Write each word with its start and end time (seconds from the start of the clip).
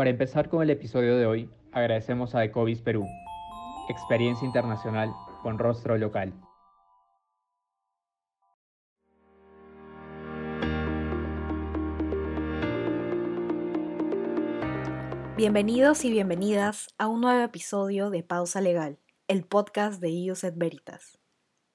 Para 0.00 0.08
empezar 0.08 0.48
con 0.48 0.62
el 0.62 0.70
episodio 0.70 1.18
de 1.18 1.26
hoy, 1.26 1.50
agradecemos 1.72 2.34
a 2.34 2.42
Ecovis 2.42 2.80
Perú, 2.80 3.06
experiencia 3.90 4.46
internacional 4.46 5.12
con 5.42 5.58
rostro 5.58 5.98
local. 5.98 6.32
Bienvenidos 15.36 16.02
y 16.06 16.10
bienvenidas 16.10 16.88
a 16.96 17.06
un 17.06 17.20
nuevo 17.20 17.42
episodio 17.42 18.08
de 18.08 18.22
Pausa 18.22 18.62
Legal, 18.62 18.98
el 19.28 19.44
podcast 19.44 20.00
de 20.00 20.08
IUS 20.08 20.44
et 20.44 20.56
Veritas. 20.56 21.18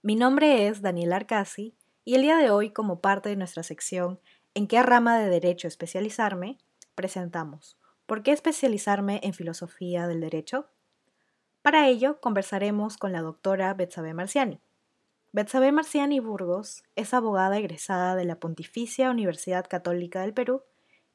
Mi 0.02 0.16
nombre 0.16 0.68
es 0.68 0.82
Daniel 0.82 1.14
Arcasi 1.14 1.78
y 2.04 2.16
el 2.16 2.24
día 2.24 2.38
de 2.38 2.50
hoy, 2.50 2.72
como 2.72 3.02
parte 3.02 3.30
de 3.30 3.36
nuestra 3.36 3.62
sección 3.62 4.20
¿En 4.56 4.66
qué 4.66 4.82
rama 4.82 5.20
de 5.20 5.30
derecho 5.30 5.68
especializarme?, 5.68 6.58
presentamos 6.96 7.78
¿Por 8.06 8.22
qué 8.22 8.32
especializarme 8.32 9.20
en 9.24 9.34
filosofía 9.34 10.08
del 10.08 10.22
derecho? 10.22 10.68
Para 11.64 11.88
ello, 11.88 12.20
conversaremos 12.22 12.98
con 12.98 13.12
la 13.12 13.22
doctora 13.22 13.74
Betsabe 13.74 14.14
Marciani. 14.14 14.60
Betsabe 15.32 15.72
Marciani 15.72 16.20
Burgos 16.20 16.84
es 16.96 17.16
abogada 17.16 17.58
egresada 17.58 18.16
de 18.16 18.26
la 18.26 18.40
Pontificia 18.40 19.10
Universidad 19.10 19.66
Católica 19.68 20.22
del 20.22 20.34
Perú 20.34 20.62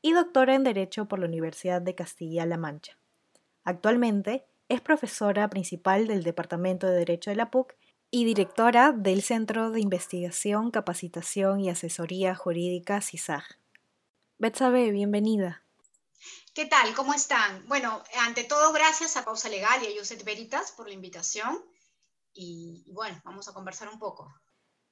y 0.02 0.12
doctora 0.12 0.56
en 0.56 0.64
Derecho 0.64 1.06
por 1.06 1.20
la 1.20 1.26
Universidad 1.26 1.80
de 1.80 1.94
Castilla-La 1.94 2.56
Mancha. 2.56 2.98
Actualmente 3.62 4.44
es 4.68 4.80
profesora 4.80 5.48
principal 5.48 6.08
del 6.08 6.24
Departamento 6.24 6.88
de 6.88 6.98
Derecho 6.98 7.30
de 7.30 7.36
la 7.36 7.52
PUC 7.52 7.76
y 8.10 8.24
directora 8.24 8.92
del 8.92 9.22
Centro 9.22 9.70
de 9.70 9.80
Investigación, 9.80 10.72
Capacitación 10.72 11.60
y 11.60 11.70
Asesoría 11.70 12.34
Jurídica 12.34 13.00
CISAG. 13.00 13.44
Betsabe, 14.38 14.90
bienvenida. 14.90 15.62
¿Qué 16.54 16.66
tal? 16.66 16.94
¿Cómo 16.94 17.14
están? 17.14 17.66
Bueno, 17.68 18.02
ante 18.20 18.44
todo, 18.44 18.72
gracias 18.72 19.16
a 19.16 19.24
Pausa 19.24 19.48
Legal 19.48 19.82
y 19.82 19.86
a 19.86 19.98
Josep 19.98 20.22
Veritas 20.24 20.72
por 20.72 20.88
la 20.88 20.94
invitación. 20.94 21.64
Y, 22.32 22.84
bueno, 22.92 23.20
vamos 23.24 23.48
a 23.48 23.52
conversar 23.52 23.88
un 23.88 23.98
poco. 23.98 24.32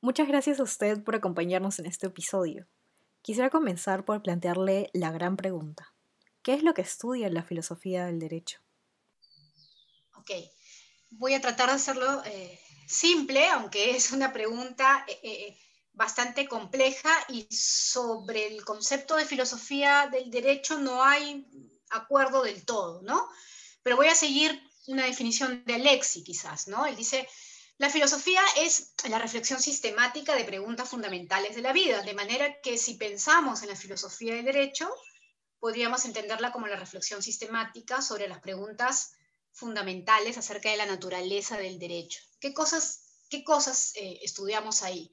Muchas 0.00 0.28
gracias 0.28 0.60
a 0.60 0.62
usted 0.62 1.02
por 1.02 1.16
acompañarnos 1.16 1.78
en 1.78 1.86
este 1.86 2.06
episodio. 2.06 2.68
Quisiera 3.22 3.50
comenzar 3.50 4.04
por 4.04 4.22
plantearle 4.22 4.90
la 4.92 5.10
gran 5.10 5.36
pregunta. 5.36 5.94
¿Qué 6.42 6.54
es 6.54 6.62
lo 6.62 6.72
que 6.72 6.82
estudia 6.82 7.28
la 7.28 7.42
filosofía 7.42 8.06
del 8.06 8.18
derecho? 8.18 8.60
Ok, 10.16 10.30
voy 11.10 11.34
a 11.34 11.40
tratar 11.40 11.68
de 11.68 11.74
hacerlo 11.74 12.22
eh, 12.24 12.60
simple, 12.86 13.48
aunque 13.48 13.90
es 13.90 14.12
una 14.12 14.32
pregunta 14.32 15.04
eh, 15.08 15.18
eh, 15.22 15.58
bastante 15.98 16.46
compleja 16.46 17.10
y 17.28 17.48
sobre 17.50 18.46
el 18.46 18.64
concepto 18.64 19.16
de 19.16 19.24
filosofía 19.24 20.08
del 20.10 20.30
derecho 20.30 20.78
no 20.78 21.02
hay 21.02 21.44
acuerdo 21.90 22.44
del 22.44 22.64
todo, 22.64 23.02
¿no? 23.02 23.28
Pero 23.82 23.96
voy 23.96 24.06
a 24.06 24.14
seguir 24.14 24.62
una 24.86 25.04
definición 25.04 25.64
de 25.66 25.74
Alexi 25.74 26.22
quizás, 26.22 26.68
¿no? 26.68 26.86
Él 26.86 26.94
dice, 26.94 27.28
la 27.78 27.90
filosofía 27.90 28.40
es 28.58 28.92
la 29.08 29.18
reflexión 29.18 29.60
sistemática 29.60 30.36
de 30.36 30.44
preguntas 30.44 30.88
fundamentales 30.88 31.56
de 31.56 31.62
la 31.62 31.72
vida, 31.72 32.00
de 32.02 32.14
manera 32.14 32.60
que 32.60 32.78
si 32.78 32.94
pensamos 32.94 33.62
en 33.62 33.68
la 33.70 33.76
filosofía 33.76 34.36
del 34.36 34.44
derecho, 34.44 34.88
podríamos 35.58 36.04
entenderla 36.04 36.52
como 36.52 36.68
la 36.68 36.76
reflexión 36.76 37.24
sistemática 37.24 38.02
sobre 38.02 38.28
las 38.28 38.38
preguntas 38.38 39.14
fundamentales 39.52 40.38
acerca 40.38 40.70
de 40.70 40.76
la 40.76 40.86
naturaleza 40.86 41.56
del 41.56 41.80
derecho. 41.80 42.20
¿Qué 42.38 42.54
cosas, 42.54 43.24
qué 43.28 43.42
cosas 43.42 43.94
eh, 43.96 44.20
estudiamos 44.22 44.84
ahí? 44.84 45.12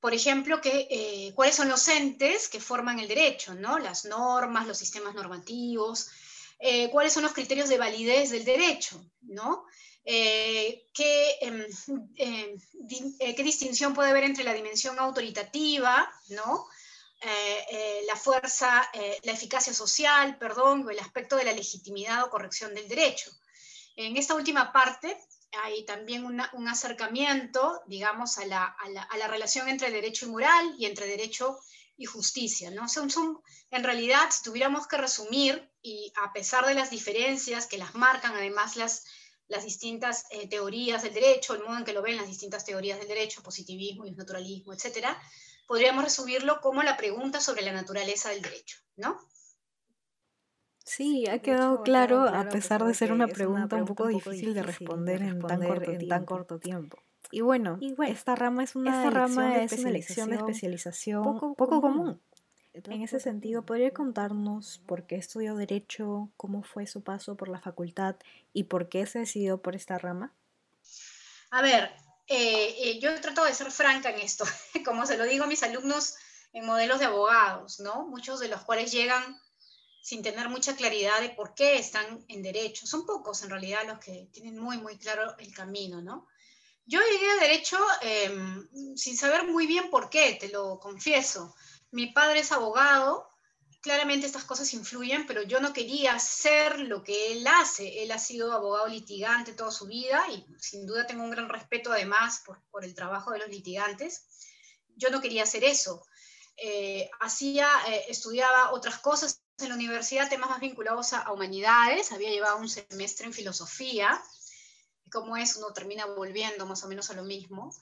Por 0.00 0.14
ejemplo, 0.14 0.60
eh, 0.64 1.32
cuáles 1.34 1.54
son 1.54 1.68
los 1.68 1.86
entes 1.88 2.48
que 2.48 2.60
forman 2.60 2.98
el 2.98 3.08
derecho, 3.08 3.54
¿no? 3.54 3.78
las 3.78 4.06
normas, 4.06 4.66
los 4.66 4.78
sistemas 4.78 5.14
normativos, 5.14 6.10
eh, 6.62 6.90
cuáles 6.90 7.14
son 7.14 7.22
los 7.22 7.32
criterios 7.32 7.70
de 7.70 7.78
validez 7.78 8.30
del 8.30 8.44
derecho, 8.44 9.02
¿no? 9.22 9.64
Eh, 10.04 10.86
em, 11.40 11.64
em, 12.16 12.58
eh, 13.18 13.34
qué, 13.34 13.42
distinción 13.42 13.94
puede 13.94 14.10
haber 14.10 14.24
entre 14.24 14.44
la 14.44 14.52
dimensión 14.52 14.98
autoritativa, 14.98 16.10
¿no? 16.28 16.66
La 18.06 18.16
fuerza, 18.16 18.90
la 19.22 19.32
eficacia 19.32 19.74
social, 19.74 20.38
perdón, 20.38 20.86
el 20.90 20.98
aspecto 20.98 21.36
de 21.36 21.44
la 21.44 21.52
legitimidad 21.52 22.24
o 22.24 22.30
corrección 22.30 22.74
del 22.74 22.88
derecho. 22.88 23.30
En 23.96 24.16
esta 24.16 24.34
última 24.34 24.72
parte 24.72 25.16
hay 25.52 25.84
también 25.84 26.24
un 26.24 26.68
acercamiento, 26.68 27.80
digamos, 27.86 28.38
a 28.38 28.46
la, 28.46 28.64
a, 28.64 29.16
la, 29.18 29.28
relación 29.28 29.68
entre 29.68 29.90
derecho 29.90 30.26
y 30.26 30.30
moral 30.30 30.74
y 30.78 30.86
entre 30.86 31.06
derecho 31.06 31.58
y 31.96 32.04
justicia, 32.04 32.70
¿no? 32.70 32.88
Son, 32.88 33.10
son, 33.10 33.40
en 33.70 33.84
realidad, 33.84 34.30
si 34.30 34.42
tuviéramos 34.42 34.86
que 34.86 34.96
resumir, 34.96 35.70
y 35.82 36.12
a 36.22 36.32
pesar 36.32 36.66
de 36.66 36.74
las 36.74 36.90
diferencias 36.90 37.66
que 37.66 37.78
las 37.78 37.94
marcan, 37.94 38.34
además 38.34 38.76
las, 38.76 39.04
las 39.48 39.64
distintas 39.64 40.24
eh, 40.30 40.48
teorías 40.48 41.02
del 41.02 41.14
derecho, 41.14 41.54
el 41.54 41.64
modo 41.64 41.78
en 41.78 41.84
que 41.84 41.92
lo 41.92 42.02
ven 42.02 42.16
las 42.16 42.28
distintas 42.28 42.64
teorías 42.64 42.98
del 42.98 43.08
derecho, 43.08 43.42
positivismo 43.42 44.06
y 44.06 44.12
naturalismo, 44.12 44.72
etcétera, 44.72 45.20
podríamos 45.66 46.04
resumirlo 46.04 46.60
como 46.60 46.82
la 46.82 46.96
pregunta 46.96 47.40
sobre 47.40 47.62
la 47.62 47.72
naturaleza 47.72 48.30
del 48.30 48.42
derecho, 48.42 48.78
¿no? 48.96 49.20
Sí, 50.90 51.28
ha 51.28 51.38
quedado 51.38 51.84
claro, 51.84 52.22
a 52.22 52.48
pesar 52.48 52.84
de 52.84 52.94
ser 52.94 53.12
una 53.12 53.28
pregunta 53.28 53.76
un 53.76 53.84
poco 53.84 54.08
difícil 54.08 54.54
de 54.54 54.64
responder 54.64 55.22
en 55.22 55.40
tan 56.08 56.24
corto 56.24 56.58
tiempo. 56.58 56.98
Y 57.30 57.42
bueno, 57.42 57.78
esta 58.08 58.34
rama 58.34 58.64
es 58.64 58.74
una, 58.74 59.08
rama 59.08 59.54
de 59.54 59.64
especialización, 59.64 60.32
especialización 60.32 61.22
poco, 61.22 61.54
poco 61.54 61.80
común. 61.80 62.20
En 62.72 63.02
ese 63.02 63.20
sentido, 63.20 63.64
¿podría 63.64 63.92
contarnos 63.92 64.82
por 64.84 65.06
qué 65.06 65.14
estudió 65.14 65.54
Derecho, 65.54 66.28
cómo 66.36 66.64
fue 66.64 66.88
su 66.88 67.04
paso 67.04 67.36
por 67.36 67.48
la 67.48 67.60
facultad 67.60 68.16
y 68.52 68.64
por 68.64 68.88
qué 68.88 69.06
se 69.06 69.20
decidió 69.20 69.62
por 69.62 69.76
esta 69.76 69.96
rama? 69.96 70.32
A 71.52 71.62
ver, 71.62 71.92
eh, 72.26 72.74
eh, 72.80 72.98
yo 72.98 73.10
he 73.10 73.20
tratado 73.20 73.46
de 73.46 73.54
ser 73.54 73.70
franca 73.70 74.10
en 74.10 74.18
esto, 74.18 74.44
como 74.84 75.06
se 75.06 75.16
lo 75.16 75.22
digo 75.24 75.44
a 75.44 75.46
mis 75.46 75.62
alumnos 75.62 76.16
en 76.52 76.66
modelos 76.66 76.98
de 76.98 77.04
abogados, 77.04 77.78
¿no? 77.78 78.08
Muchos 78.08 78.40
de 78.40 78.48
los 78.48 78.62
cuales 78.62 78.90
llegan 78.90 79.38
sin 80.02 80.22
tener 80.22 80.48
mucha 80.48 80.76
claridad 80.76 81.20
de 81.20 81.30
por 81.30 81.54
qué 81.54 81.78
están 81.78 82.24
en 82.28 82.42
derecho. 82.42 82.86
Son 82.86 83.04
pocos 83.04 83.42
en 83.42 83.50
realidad 83.50 83.86
los 83.86 83.98
que 83.98 84.28
tienen 84.32 84.58
muy, 84.58 84.78
muy 84.78 84.96
claro 84.96 85.36
el 85.38 85.52
camino, 85.52 86.00
¿no? 86.00 86.26
Yo 86.86 87.00
llegué 87.00 87.30
a 87.30 87.42
derecho 87.42 87.78
em, 88.00 88.96
sin 88.96 89.16
saber 89.16 89.46
muy 89.46 89.66
bien 89.66 89.90
por 89.90 90.10
qué, 90.10 90.36
te 90.40 90.48
lo 90.48 90.80
confieso. 90.80 91.54
Mi 91.92 92.08
padre 92.08 92.40
es 92.40 92.50
abogado, 92.50 93.28
claramente 93.80 94.26
estas 94.26 94.44
cosas 94.44 94.72
influyen, 94.74 95.26
pero 95.26 95.42
yo 95.42 95.60
no 95.60 95.72
quería 95.72 96.18
ser 96.18 96.80
lo 96.80 97.04
que 97.04 97.32
él 97.32 97.46
hace. 97.46 98.02
Él 98.02 98.10
ha 98.10 98.18
sido 98.18 98.52
abogado 98.52 98.88
litigante 98.88 99.52
toda 99.52 99.70
su 99.70 99.86
vida 99.86 100.24
y 100.32 100.44
sin 100.58 100.86
duda 100.86 101.06
tengo 101.06 101.22
un 101.22 101.30
gran 101.30 101.48
respeto 101.48 101.92
además 101.92 102.42
por, 102.44 102.84
el 102.84 102.94
trabajo 102.94 103.30
de 103.30 103.38
los 103.38 103.48
litigantes. 103.48 104.26
Yo 104.96 105.10
no 105.10 105.20
quería 105.20 105.44
hacer 105.44 105.64
eso. 105.64 106.04
Eh, 106.56 107.08
hacía, 107.20 107.68
eh, 107.88 108.06
estudiaba 108.08 108.72
otras 108.72 108.98
cosas 108.98 109.42
en 109.62 109.70
la 109.70 109.74
universidad, 109.74 110.28
temas 110.28 110.50
más 110.50 110.60
vinculados 110.60 111.12
a, 111.12 111.30
humanidades, 111.32 112.12
había 112.12 112.30
llevado 112.30 112.58
un 112.58 112.68
semestre 112.68 113.26
en 113.26 113.32
filosofía, 113.32 114.22
como 115.10 115.36
es, 115.36 115.56
uno 115.56 115.72
termina 115.72 116.06
volviendo 116.06 116.66
más 116.66 116.82
o 116.84 116.88
menos 116.88 117.10
a 117.10 117.14
lo 117.14 117.24
mismo. 117.24 117.74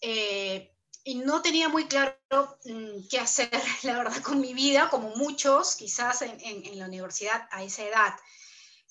Eh, 0.00 0.72
y 1.04 1.14
no 1.14 1.40
tenía 1.40 1.68
muy 1.68 1.86
claro 1.86 2.16
mm, 2.64 3.06
qué 3.08 3.20
hacer, 3.20 3.50
la 3.84 3.96
verdad, 3.96 4.22
con 4.22 4.40
mi 4.40 4.54
vida, 4.54 4.90
como 4.90 5.10
muchos 5.16 5.76
quizás 5.76 6.22
en, 6.22 6.38
en, 6.40 6.78
la 6.78 6.86
universidad 6.86 7.48
a 7.50 7.62
esa 7.62 7.84
edad. 7.84 8.14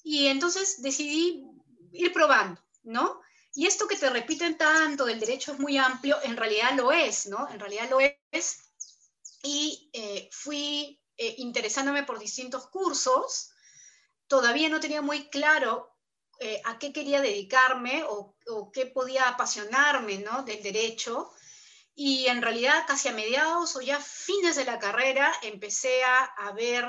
Y 0.03 0.27
entonces 0.27 0.81
decidí 0.81 1.45
ir 1.91 2.13
probando, 2.13 2.61
¿no? 2.83 3.21
Y 3.53 3.67
esto 3.67 3.87
que 3.87 3.97
te 3.97 4.09
repiten 4.09 4.57
tanto 4.57 5.05
del 5.05 5.19
derecho 5.19 5.53
es 5.53 5.59
muy 5.59 5.77
amplio, 5.77 6.17
en 6.23 6.37
realidad 6.37 6.73
lo 6.75 6.91
es, 6.91 7.25
¿no? 7.27 7.49
En 7.49 7.59
realidad 7.59 7.89
lo 7.89 7.99
es. 7.99 8.59
Y 9.43 9.89
eh, 9.93 10.29
fui 10.31 10.99
eh, 11.17 11.35
interesándome 11.37 12.03
por 12.03 12.19
distintos 12.19 12.67
cursos. 12.67 13.51
Todavía 14.27 14.69
no 14.69 14.79
tenía 14.79 15.01
muy 15.01 15.29
claro 15.29 15.95
eh, 16.39 16.61
a 16.65 16.79
qué 16.79 16.91
quería 16.91 17.21
dedicarme 17.21 18.03
o, 18.03 18.35
o, 18.47 18.71
qué 18.71 18.85
podía 18.85 19.29
apasionarme, 19.29 20.17
¿no? 20.19 20.43
Del 20.43 20.61
derecho. 20.61 21.31
Y 21.95 22.27
en 22.27 22.41
realidad 22.41 22.83
casi 22.85 23.07
a 23.07 23.13
mediados 23.13 23.77
o 23.77 23.81
ya 23.81 24.01
fines 24.01 24.57
de 24.57 24.65
la 24.65 24.79
carrera 24.79 25.31
empecé 25.41 26.03
a, 26.03 26.51
ver 26.51 26.85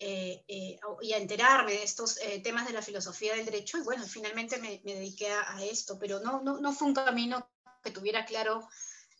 eh, 0.00 0.44
eh, 0.48 0.76
y 1.02 1.12
a 1.12 1.18
enterarme 1.18 1.72
de 1.72 1.84
estos 1.84 2.18
eh, 2.20 2.40
temas 2.40 2.66
de 2.66 2.72
la 2.72 2.82
filosofía 2.82 3.36
del 3.36 3.44
derecho 3.44 3.78
y 3.78 3.82
bueno, 3.82 4.04
finalmente 4.04 4.58
me, 4.58 4.80
dediqué 4.84 5.30
a, 5.30 5.62
esto, 5.62 6.00
pero 6.00 6.18
no, 6.18 6.42
no, 6.42 6.58
no, 6.58 6.72
fue 6.72 6.88
un 6.88 6.94
camino 6.94 7.48
que 7.84 7.92
tuviera 7.92 8.24
claro 8.24 8.68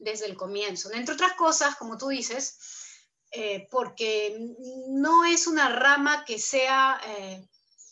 desde 0.00 0.26
el 0.26 0.36
comienzo. 0.36 0.92
Entre 0.92 1.14
otras 1.14 1.34
cosas, 1.34 1.76
como 1.76 1.96
tú 1.96 2.08
dices, 2.08 2.58
porque 3.70 4.36
no 4.88 5.24
es 5.24 5.46
una 5.46 5.68
rama 5.68 6.24
que 6.24 6.38
sea 6.38 7.00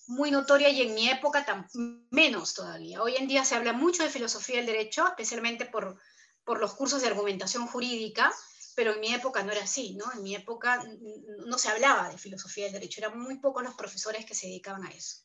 muy 0.06 0.30
notoria 0.30 0.68
y 0.68 0.82
en 0.82 0.94
mi 0.94 1.08
época 1.08 1.44
tan, 1.44 1.66
menos 2.10 2.54
todavía. 2.54 3.02
Hoy 3.02 3.16
en 3.16 3.28
día 3.28 3.44
se 3.44 3.54
habla 3.54 3.72
mucho 3.72 4.02
de 4.02 4.10
filosofía 4.10 4.56
del 4.56 4.66
derecho, 4.66 5.06
especialmente 5.06 5.66
por 5.66 5.96
por 6.44 6.60
los 6.60 6.74
cursos 6.74 7.02
de 7.02 7.08
argumentación 7.08 7.66
jurídica, 7.66 8.32
pero 8.74 8.94
en 8.94 9.00
mi 9.00 9.12
época 9.14 9.42
no 9.42 9.52
era 9.52 9.62
así, 9.62 9.94
¿no? 9.94 10.04
En 10.14 10.22
mi 10.22 10.34
época 10.34 10.82
no 11.46 11.58
se 11.58 11.68
hablaba 11.68 12.08
de 12.08 12.18
filosofía 12.18 12.64
del 12.64 12.74
derecho, 12.74 13.00
eran 13.00 13.18
muy 13.18 13.38
pocos 13.38 13.62
los 13.62 13.74
profesores 13.74 14.24
que 14.24 14.34
se 14.34 14.46
dedicaban 14.46 14.84
a 14.84 14.90
eso. 14.90 15.18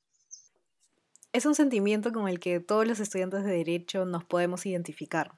Es 1.33 1.45
un 1.45 1.55
sentimiento 1.55 2.11
con 2.11 2.27
el 2.27 2.39
que 2.39 2.59
todos 2.59 2.87
los 2.87 2.99
estudiantes 2.99 3.43
de 3.43 3.51
derecho 3.51 4.05
nos 4.05 4.23
podemos 4.23 4.65
identificar. 4.65 5.37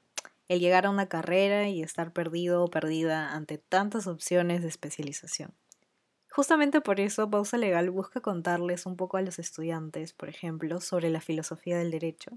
El 0.49 0.59
llegar 0.59 0.85
a 0.85 0.89
una 0.89 1.07
carrera 1.07 1.69
y 1.69 1.81
estar 1.81 2.11
perdido 2.11 2.63
o 2.63 2.69
perdida 2.69 3.31
ante 3.31 3.59
tantas 3.59 4.07
opciones 4.07 4.61
de 4.61 4.67
especialización. 4.67 5.53
Justamente 6.31 6.81
por 6.81 6.99
eso 6.99 7.29
Pausa 7.29 7.57
Legal 7.57 7.89
busca 7.91 8.19
contarles 8.19 8.85
un 8.85 8.97
poco 8.97 9.17
a 9.17 9.21
los 9.21 9.39
estudiantes, 9.39 10.13
por 10.13 10.27
ejemplo, 10.27 10.81
sobre 10.81 11.09
la 11.09 11.21
filosofía 11.21 11.77
del 11.77 11.91
derecho, 11.91 12.31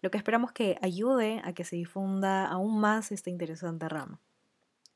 lo 0.00 0.10
que 0.10 0.18
esperamos 0.18 0.52
que 0.52 0.78
ayude 0.82 1.40
a 1.44 1.52
que 1.52 1.64
se 1.64 1.76
difunda 1.76 2.46
aún 2.46 2.80
más 2.80 3.12
esta 3.12 3.30
interesante 3.30 3.88
rama. 3.88 4.20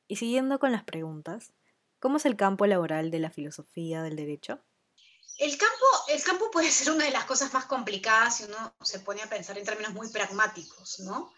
Y 0.06 0.16
siguiendo 0.16 0.58
con 0.58 0.72
las 0.72 0.84
preguntas, 0.84 1.52
¿cómo 1.98 2.16
es 2.16 2.26
el 2.26 2.36
campo 2.36 2.66
laboral 2.66 3.10
de 3.10 3.18
la 3.18 3.30
filosofía 3.30 4.02
del 4.02 4.16
derecho? 4.16 4.60
El 5.38 5.56
campo, 5.56 5.86
el 6.08 6.22
campo 6.22 6.50
puede 6.50 6.70
ser 6.70 6.92
una 6.92 7.04
de 7.04 7.10
las 7.10 7.24
cosas 7.24 7.52
más 7.52 7.66
complicadas 7.66 8.38
si 8.38 8.44
uno 8.44 8.74
se 8.82 9.00
pone 9.00 9.22
a 9.22 9.28
pensar 9.28 9.56
en 9.56 9.64
términos 9.64 9.92
muy 9.92 10.08
pragmáticos, 10.08 11.00
¿no? 11.00 11.32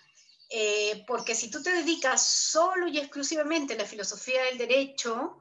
Eh, 0.52 1.04
porque 1.06 1.34
si 1.36 1.48
tú 1.48 1.62
te 1.62 1.72
dedicas 1.72 2.26
solo 2.26 2.88
y 2.88 2.98
exclusivamente 2.98 3.74
a 3.74 3.76
la 3.76 3.86
filosofía 3.86 4.44
del 4.44 4.58
derecho, 4.58 5.40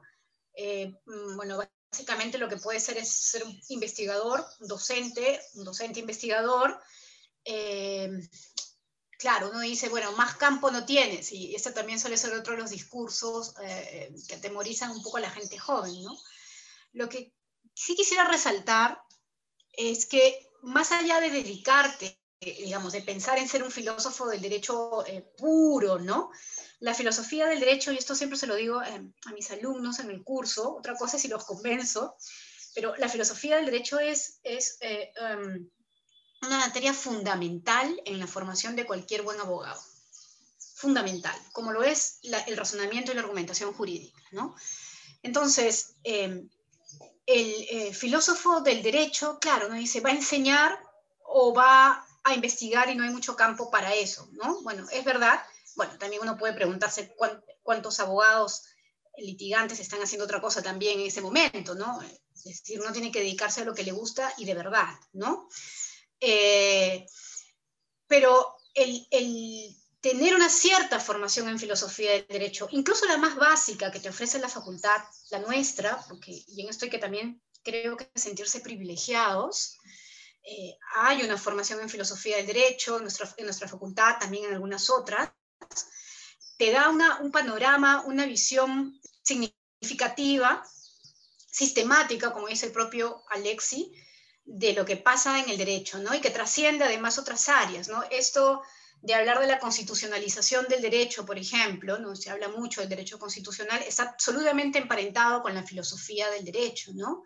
eh, 0.54 0.94
mm, 1.04 1.36
bueno, 1.36 1.58
básicamente 1.90 2.38
lo 2.38 2.48
que 2.48 2.56
puede 2.56 2.78
ser 2.78 2.96
es 2.98 3.10
ser 3.10 3.44
un 3.44 3.60
investigador, 3.68 4.44
un 4.60 4.68
docente, 4.68 5.40
un 5.54 5.64
docente 5.64 5.98
investigador, 5.98 6.80
eh, 7.44 8.10
claro, 9.18 9.50
uno 9.50 9.60
dice, 9.60 9.88
bueno, 9.88 10.12
más 10.12 10.36
campo 10.36 10.70
no 10.70 10.84
tienes, 10.84 11.32
y 11.32 11.54
este 11.54 11.72
también 11.72 11.98
suele 11.98 12.16
ser 12.16 12.32
otro 12.34 12.54
de 12.54 12.60
los 12.60 12.70
discursos 12.70 13.54
eh, 13.62 14.14
que 14.28 14.36
atemorizan 14.36 14.90
un 14.92 15.02
poco 15.02 15.16
a 15.16 15.20
la 15.20 15.30
gente 15.30 15.58
joven, 15.58 16.02
¿no? 16.02 16.16
Lo 16.92 17.08
que 17.08 17.34
sí 17.74 17.96
quisiera 17.96 18.24
resaltar 18.24 19.02
es 19.72 20.06
que 20.06 20.48
más 20.62 20.92
allá 20.92 21.20
de 21.20 21.30
dedicarte, 21.30 22.19
digamos, 22.40 22.94
de 22.94 23.02
pensar 23.02 23.38
en 23.38 23.48
ser 23.48 23.62
un 23.62 23.70
filósofo 23.70 24.26
del 24.26 24.40
derecho 24.40 25.04
eh, 25.06 25.22
puro, 25.36 25.98
¿no? 25.98 26.30
La 26.78 26.94
filosofía 26.94 27.46
del 27.46 27.60
derecho, 27.60 27.92
y 27.92 27.98
esto 27.98 28.14
siempre 28.14 28.38
se 28.38 28.46
lo 28.46 28.54
digo 28.54 28.80
a 28.80 29.32
mis 29.32 29.50
alumnos 29.50 29.98
en 29.98 30.10
el 30.10 30.24
curso, 30.24 30.76
otra 30.76 30.94
cosa 30.94 31.16
es 31.16 31.22
si 31.22 31.28
los 31.28 31.44
convenzo, 31.44 32.16
pero 32.74 32.96
la 32.96 33.10
filosofía 33.10 33.56
del 33.56 33.66
derecho 33.66 33.98
es, 33.98 34.40
es 34.42 34.78
em, 34.80 35.68
una 36.40 36.58
materia 36.58 36.94
fundamental 36.94 38.00
en 38.06 38.18
la 38.18 38.26
formación 38.26 38.74
de 38.74 38.86
cualquier 38.86 39.20
buen 39.20 39.38
abogado. 39.38 39.78
Fundamental, 40.76 41.38
como 41.52 41.72
lo 41.72 41.82
es 41.82 42.20
el 42.22 42.56
razonamiento 42.56 43.12
y 43.12 43.16
la 43.16 43.20
argumentación 43.20 43.74
jurídica. 43.74 44.18
¿no? 44.32 44.56
Entonces, 45.22 45.96
em, 46.04 46.48
el 47.26 47.66
eh, 47.70 47.92
filósofo 47.92 48.62
del 48.62 48.82
derecho, 48.82 49.38
claro, 49.38 49.68
no 49.68 49.74
dice, 49.74 50.00
va 50.00 50.08
a 50.08 50.14
enseñar 50.14 50.82
o 51.22 51.52
va 51.52 52.06
a 52.24 52.34
investigar 52.34 52.90
y 52.90 52.94
no 52.94 53.04
hay 53.04 53.10
mucho 53.10 53.36
campo 53.36 53.70
para 53.70 53.94
eso, 53.94 54.28
¿no? 54.32 54.62
Bueno, 54.62 54.86
es 54.90 55.04
verdad. 55.04 55.40
Bueno, 55.76 55.96
también 55.98 56.22
uno 56.22 56.36
puede 56.36 56.52
preguntarse 56.52 57.14
cuántos 57.62 58.00
abogados 58.00 58.64
litigantes 59.16 59.80
están 59.80 60.02
haciendo 60.02 60.24
otra 60.24 60.40
cosa 60.40 60.62
también 60.62 61.00
en 61.00 61.06
ese 61.06 61.20
momento, 61.20 61.74
¿no? 61.74 62.00
Es 62.34 62.44
decir, 62.44 62.80
uno 62.80 62.92
tiene 62.92 63.12
que 63.12 63.20
dedicarse 63.20 63.62
a 63.62 63.64
lo 63.64 63.74
que 63.74 63.84
le 63.84 63.92
gusta 63.92 64.32
y 64.38 64.44
de 64.44 64.54
verdad, 64.54 64.94
¿no? 65.12 65.48
Eh, 66.20 67.06
pero 68.06 68.56
el, 68.74 69.06
tener 70.00 70.34
una 70.34 70.48
cierta 70.48 70.98
formación 71.00 71.48
en 71.48 71.58
filosofía 71.58 72.12
del 72.12 72.26
derecho, 72.26 72.68
incluso 72.70 73.06
la 73.06 73.18
más 73.18 73.36
básica 73.36 73.90
que 73.90 74.00
te 74.00 74.08
ofrece 74.08 74.38
la 74.38 74.48
facultad, 74.48 75.02
la 75.30 75.38
nuestra, 75.40 76.02
porque, 76.08 76.42
y 76.46 76.62
en 76.62 76.68
esto 76.68 76.84
hay 76.84 76.90
que 76.90 76.98
también 76.98 77.42
creo 77.62 77.96
que 77.96 78.10
sentirse 78.14 78.60
privilegiados, 78.60 79.78
eh, 80.42 80.78
hay 80.94 81.22
una 81.22 81.36
formación 81.36 81.80
en 81.80 81.90
filosofía 81.90 82.36
del 82.36 82.46
derecho 82.46 82.98
en 82.98 83.04
nuestra, 83.04 83.68
facultad, 83.68 84.18
también 84.18 84.46
en 84.46 84.54
algunas 84.54 84.88
otras, 84.90 85.30
te 86.56 86.72
da 86.72 86.90
un 86.90 87.30
panorama, 87.30 88.02
una 88.06 88.26
visión 88.26 89.00
significativa, 89.22 90.62
sistemática, 91.50 92.32
como 92.32 92.48
dice 92.48 92.66
el 92.66 92.72
propio 92.72 93.22
Alexi, 93.30 93.92
de 94.44 94.72
lo 94.72 94.84
que 94.84 94.96
pasa 94.96 95.38
en 95.38 95.48
el 95.48 95.58
derecho, 95.58 95.98
¿no? 95.98 96.14
Y 96.14 96.20
que 96.20 96.30
trasciende 96.30 96.84
además 96.84 97.18
otras 97.18 97.48
áreas, 97.48 97.88
¿no? 97.88 98.02
Esto 98.10 98.62
de 99.02 99.14
hablar 99.14 99.40
de 99.40 99.46
la 99.46 99.58
constitucionalización 99.58 100.66
del 100.68 100.82
derecho, 100.82 101.24
por 101.24 101.38
ejemplo, 101.38 101.98
¿no? 101.98 102.14
Se 102.14 102.30
habla 102.30 102.48
mucho 102.48 102.80
del 102.80 102.90
derecho 102.90 103.18
constitucional, 103.18 103.82
está 103.82 104.02
absolutamente 104.02 104.78
emparentado 104.78 105.42
con 105.42 105.54
la 105.54 105.62
filosofía 105.62 106.28
del 106.30 106.44
derecho, 106.44 106.92
¿no? 106.94 107.22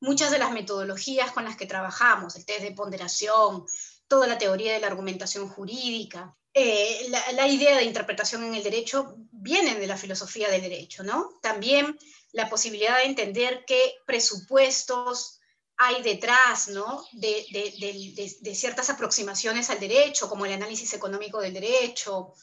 Muchas 0.00 0.30
de 0.30 0.38
las 0.38 0.52
metodologías 0.52 1.32
con 1.32 1.44
las 1.44 1.56
que 1.56 1.66
trabajamos, 1.66 2.36
el 2.36 2.44
test 2.44 2.62
de 2.62 2.72
ponderación, 2.72 3.66
toda 4.06 4.26
la 4.26 4.38
teoría 4.38 4.72
de 4.72 4.80
la 4.80 4.86
argumentación 4.86 5.48
jurídica, 5.48 6.36
eh, 6.54 7.08
la, 7.34 7.46
idea 7.46 7.76
de 7.76 7.84
interpretación 7.84 8.42
en 8.42 8.54
el 8.54 8.62
derecho 8.62 9.14
vienen 9.30 9.78
de 9.78 9.86
la 9.86 9.96
filosofía 9.96 10.50
del 10.50 10.62
derecho, 10.62 11.04
¿no? 11.04 11.38
También 11.42 11.96
la 12.32 12.48
posibilidad 12.48 12.96
de 12.96 13.04
entender 13.04 13.64
qué 13.66 13.94
presupuestos, 14.06 15.38
hay 15.78 16.02
detrás 16.02 16.68
¿no? 16.68 17.06
de, 17.12 17.46
de, 18.40 18.54
ciertas 18.54 18.90
aproximaciones 18.90 19.70
al 19.70 19.78
derecho, 19.78 20.28
como 20.28 20.44
el 20.44 20.52
análisis 20.52 20.92
económico 20.92 21.40
del 21.40 21.54
derecho, 21.54 22.34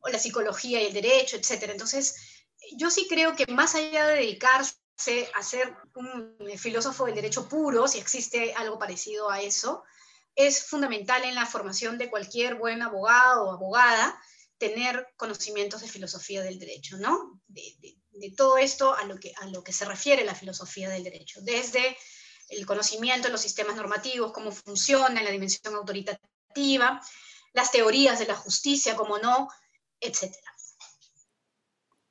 o 0.00 0.08
la 0.08 0.18
psicología 0.18 0.80
y 0.80 0.86
el 0.86 0.92
derecho, 0.92 1.36
etc. 1.36 1.70
Entonces, 1.70 2.14
yo 2.76 2.90
sí 2.90 3.06
creo 3.08 3.34
que 3.34 3.46
más 3.46 3.74
allá 3.74 4.06
de 4.06 4.16
dedicarse 4.16 4.74
a 5.34 5.42
ser 5.42 5.74
un 5.94 6.36
filósofo 6.56 7.06
del 7.06 7.14
derecho 7.14 7.48
puro, 7.48 7.88
si 7.88 7.98
existe 7.98 8.54
algo 8.54 8.78
parecido 8.78 9.30
a 9.30 9.42
eso, 9.42 9.84
es 10.34 10.66
fundamental 10.66 11.24
en 11.24 11.34
la 11.34 11.46
formación 11.46 11.98
de 11.98 12.10
cualquier 12.10 12.56
buen 12.56 12.82
abogado 12.82 13.44
o 13.44 13.52
abogada 13.52 14.18
tener 14.58 15.08
conocimientos 15.16 15.80
de 15.80 15.88
filosofía 15.88 16.42
del 16.42 16.58
derecho, 16.58 16.96
¿no? 16.96 17.40
De, 17.48 17.74
todo 18.36 18.58
esto 18.58 18.94
a 18.94 19.04
lo, 19.04 19.18
que, 19.18 19.32
a 19.40 19.46
lo 19.46 19.62
que 19.64 19.72
se 19.72 19.84
refiere 19.84 20.24
la 20.24 20.36
filosofía 20.36 20.88
del 20.88 21.02
derecho, 21.02 21.40
desde 21.42 21.96
el 22.48 22.64
conocimiento 22.64 23.26
de 23.26 23.32
los 23.32 23.40
sistemas 23.40 23.76
normativos, 23.76 24.32
cómo 24.32 24.52
funciona 24.52 25.22
la 25.22 25.30
dimensión 25.30 25.74
autoritativa, 25.74 27.00
las 27.52 27.72
teorías 27.72 28.18
de 28.20 28.26
la 28.26 28.36
justicia, 28.36 28.96
cómo 28.96 29.18
no, 29.18 29.48
etc. 30.00 30.32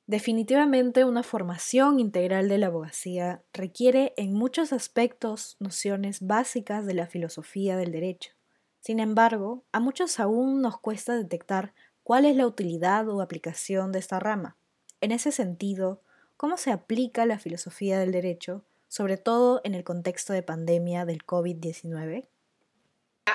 Definitivamente 0.06 1.04
una 1.04 1.22
formación 1.22 1.98
integral 1.98 2.48
de 2.48 2.58
la 2.58 2.66
abogacía 2.66 3.42
requiere 3.52 4.12
en 4.16 4.34
muchos 4.34 4.72
aspectos 4.72 5.56
nociones 5.60 6.20
básicas 6.20 6.84
de 6.84 6.94
la 6.94 7.06
filosofía 7.06 7.76
del 7.76 7.92
derecho. 7.92 8.32
Sin 8.80 9.00
embargo, 9.00 9.64
a 9.72 9.80
muchos 9.80 10.20
aún 10.20 10.60
nos 10.60 10.78
cuesta 10.78 11.16
detectar 11.16 11.72
cuál 12.02 12.26
es 12.26 12.36
la 12.36 12.46
utilidad 12.46 13.08
o 13.08 13.22
aplicación 13.22 13.92
de 13.92 13.98
esta 13.98 14.20
rama. 14.20 14.58
En 15.00 15.10
ese 15.10 15.32
sentido, 15.32 16.02
¿cómo 16.36 16.58
se 16.58 16.70
aplica 16.70 17.24
la 17.24 17.38
filosofía 17.38 17.98
del 17.98 18.12
derecho 18.12 18.64
sobre 18.94 19.16
todo 19.16 19.60
en 19.64 19.74
el 19.74 19.82
contexto 19.82 20.32
de 20.32 20.44
pandemia 20.44 21.04
del 21.04 21.26
COVID-19? 21.26 22.28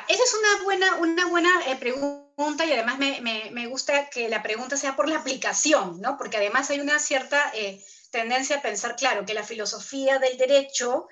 Esa 0.08 0.24
es 0.24 0.34
una 0.34 0.63
buena, 0.63 0.96
una 0.98 1.25
buena 1.27 1.50
eh, 1.67 1.75
pregunta 1.75 2.65
y 2.65 2.72
además 2.72 3.00
me, 3.00 3.22
me, 3.22 3.67
gusta 3.67 4.10
que 4.10 4.29
la 4.29 4.43
pregunta 4.43 4.77
sea 4.77 4.96
por 4.96 5.10
la 5.10 5.17
aplicación, 5.17 6.00
¿no? 6.00 6.17
Porque 6.17 6.38
además 6.38 6.69
hay 6.69 6.79
una 6.79 7.00
cierta 7.00 7.51
eh, 7.55 7.84
tendencia 8.12 8.58
a 8.58 8.62
pensar, 8.62 8.96
claro, 8.96 9.25
que 9.25 9.34
la 9.34 9.43
filosofía 9.43 10.19
del 10.19 10.38
derecho 10.38 11.08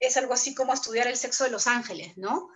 es 0.00 0.16
algo 0.16 0.34
así 0.34 0.54
como 0.54 0.74
estudiar 0.74 1.06
el 1.06 1.16
sexo 1.16 1.44
de 1.44 1.50
los 1.50 1.66
ángeles, 1.66 2.16
¿no? 2.16 2.48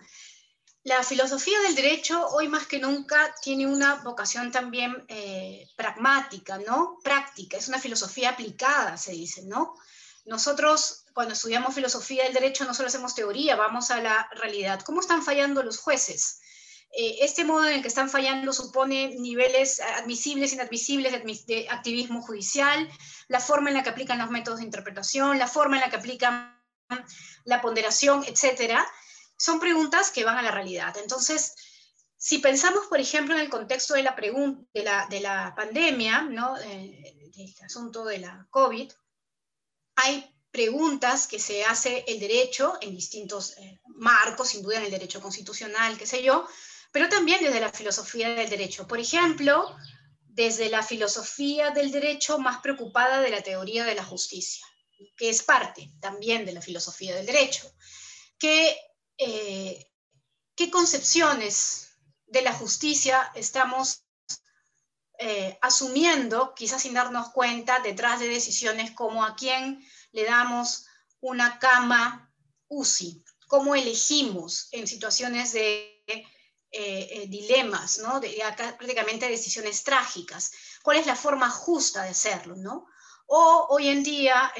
La 0.83 1.03
filosofía 1.03 1.59
del 1.61 1.75
derecho 1.75 2.27
hoy 2.29 2.47
más 2.47 2.65
que 2.67 2.79
nunca 2.79 3.33
tiene 3.41 3.67
una 3.67 3.95
vocación 3.95 4.51
también 4.51 5.05
eh, 5.07 5.67
pragmática, 5.75 6.57
¿no? 6.57 6.97
Práctica, 7.03 7.57
es 7.57 7.67
una 7.67 7.79
filosofía 7.79 8.31
aplicada, 8.31 8.97
se 8.97 9.11
dice, 9.11 9.43
¿no? 9.43 9.75
Nosotros, 10.25 11.00
cuando 11.13 11.33
estudiamos 11.33 11.75
filosofía 11.75 12.23
del 12.23 12.33
derecho, 12.33 12.65
no 12.65 12.73
solo 12.73 12.87
hacemos 12.87 13.15
teoría, 13.15 13.55
vamos 13.55 13.91
a 13.91 14.01
la 14.01 14.29
realidad. 14.33 14.81
¿Cómo 14.81 15.01
están 15.01 15.23
fallando 15.23 15.63
los 15.63 15.79
jueces? 15.79 16.39
Eh, 16.93 17.19
este 17.21 17.45
modo 17.45 17.65
en 17.67 17.75
el 17.75 17.81
que 17.81 17.87
están 17.87 18.09
fallando 18.09 18.51
supone 18.51 19.15
niveles 19.17 19.79
admisibles, 19.79 20.51
inadmisibles 20.51 21.13
de, 21.45 21.67
activismo 21.69 22.21
judicial, 22.21 22.89
la 23.29 23.39
forma 23.39 23.69
en 23.69 23.77
la 23.77 23.83
que 23.83 23.89
aplican 23.89 24.17
los 24.17 24.29
métodos 24.29 24.59
de 24.59 24.65
interpretación, 24.65 25.39
la 25.39 25.47
forma 25.47 25.77
en 25.77 25.81
la 25.81 25.89
que 25.89 25.95
aplican 25.95 26.61
la 27.45 27.61
ponderación, 27.61 28.25
etcétera, 28.27 28.85
son 29.37 29.59
preguntas 29.59 30.11
que 30.11 30.25
van 30.25 30.37
a 30.37 30.41
la 30.41 30.51
realidad. 30.51 30.95
Entonces, 30.97 31.55
si 32.17 32.39
pensamos, 32.39 32.87
por 32.87 32.99
ejemplo, 32.99 33.35
en 33.35 33.41
el 33.41 33.49
contexto 33.49 33.93
de 33.93 34.03
la, 34.03 34.13
de 34.13 34.83
la, 34.83 35.07
de 35.09 35.21
la 35.21 35.55
pandemia, 35.55 36.23
¿no? 36.23 36.57
Eh, 36.57 37.31
del 37.33 37.55
asunto 37.63 38.03
de 38.03 38.19
la 38.19 38.47
COVID, 38.49 38.91
hay 39.95 40.35
preguntas 40.51 41.27
que 41.27 41.39
se 41.39 41.63
hace 41.63 42.03
el 42.07 42.19
derecho 42.19 42.77
en 42.81 42.93
distintos 42.93 43.57
eh, 43.57 43.79
marcos, 43.95 44.49
sin 44.49 44.61
duda 44.61 44.77
en 44.77 44.85
el 44.85 44.91
derecho 44.91 45.21
constitucional, 45.21 45.97
qué 45.97 46.05
sé 46.05 46.21
yo, 46.21 46.45
pero 46.91 47.07
también 47.09 47.41
desde 47.41 47.61
la 47.61 47.71
filosofía 47.71 48.29
del 48.35 48.49
derecho. 48.49 48.87
Por 48.87 48.99
ejemplo, 48.99 49.75
desde 50.33 50.69
la 50.69 50.83
filosofía 50.83 51.71
del 51.71 51.91
derecho 51.91 52.37
más 52.37 52.61
preocupada 52.61 53.21
de 53.21 53.29
la 53.29 53.41
teoría 53.41 53.85
de 53.85 53.95
la 53.95 54.03
justicia, 54.03 54.65
que 55.17 55.29
es 55.29 55.41
parte 55.43 55.91
también 56.01 56.45
de 56.45 56.53
la 56.53 56.61
filosofía 56.61 57.15
del 57.15 57.25
derecho. 57.25 57.71
¿Qué, 58.37 58.77
eh, 59.17 59.89
qué 60.55 60.69
concepciones 60.69 61.91
de 62.27 62.41
la 62.41 62.53
justicia 62.53 63.31
estamos 63.35 64.03
eh, 65.23 65.55
asumiendo, 65.61 66.55
quizás 66.55 66.81
sin 66.81 66.95
darnos 66.95 67.29
cuenta, 67.29 67.79
detrás 67.79 68.19
de 68.19 68.27
decisiones 68.27 68.89
como 68.89 69.23
a 69.23 69.35
quién 69.35 69.85
le 70.13 70.25
damos 70.25 70.87
una 71.19 71.59
cama 71.59 72.33
UCI, 72.67 73.23
cómo 73.45 73.75
elegimos 73.75 74.69
en 74.71 74.87
situaciones 74.87 75.53
de 75.53 76.03
eh, 76.07 76.25
eh, 76.71 77.25
dilemas, 77.29 77.99
¿no? 77.99 78.19
De, 78.19 78.35
prácticamente 78.57 79.29
decisiones 79.29 79.83
trágicas. 79.83 80.53
¿Cuál 80.81 80.97
es 80.97 81.05
la 81.05 81.15
forma 81.15 81.51
justa 81.51 82.01
de 82.01 82.09
hacerlo, 82.09 82.55
no? 82.55 82.87
O 83.27 83.67
hoy 83.69 83.89
en 83.89 84.01
día, 84.01 84.51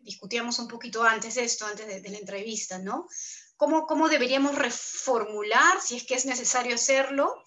discutíamos 0.00 0.58
un 0.58 0.68
poquito 0.68 1.02
antes 1.02 1.36
de 1.36 1.44
esto, 1.44 1.64
antes 1.64 1.86
de, 1.86 2.02
de 2.02 2.10
la 2.10 2.18
entrevista, 2.18 2.78
¿no? 2.78 3.08
¿Cómo, 3.56 3.86
¿Cómo, 3.86 4.10
deberíamos 4.10 4.54
reformular, 4.54 5.80
si 5.80 5.96
es 5.96 6.04
que 6.04 6.14
es 6.14 6.26
necesario 6.26 6.74
hacerlo, 6.74 7.42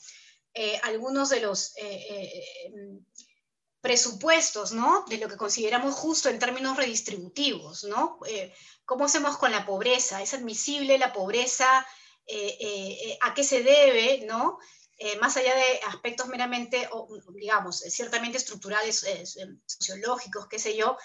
eh, 0.53 0.79
algunos 0.83 1.29
de 1.29 1.39
los 1.39 1.73
eh, 1.77 2.05
eh, 2.09 2.73
presupuestos, 3.79 4.73
¿no? 4.73 5.05
De 5.07 5.17
lo 5.17 5.29
que 5.29 5.37
consideramos 5.37 5.95
justo 5.95 6.29
en 6.29 6.39
términos 6.39 6.77
redistributivos, 6.77 7.85
¿no? 7.85 8.19
¿Cómo 8.85 9.05
hacemos 9.05 9.37
con 9.37 9.51
la 9.51 9.65
pobreza? 9.65 10.21
¿Es 10.21 10.33
admisible 10.33 10.97
la 10.97 11.13
pobreza? 11.13 11.85
¿A 13.21 13.33
qué 13.33 13.43
se 13.43 13.63
debe, 13.63 14.25
¿no? 14.25 14.59
más 15.19 15.35
allá 15.35 15.55
de 15.55 15.79
aspectos 15.87 16.27
meramente, 16.27 16.87
digamos, 17.33 17.79
ciertamente 17.79 18.37
estructurales, 18.37 19.03
sociológicos, 19.65 20.47
qué 20.47 20.59
sé 20.59 20.77
yo, 20.77 20.95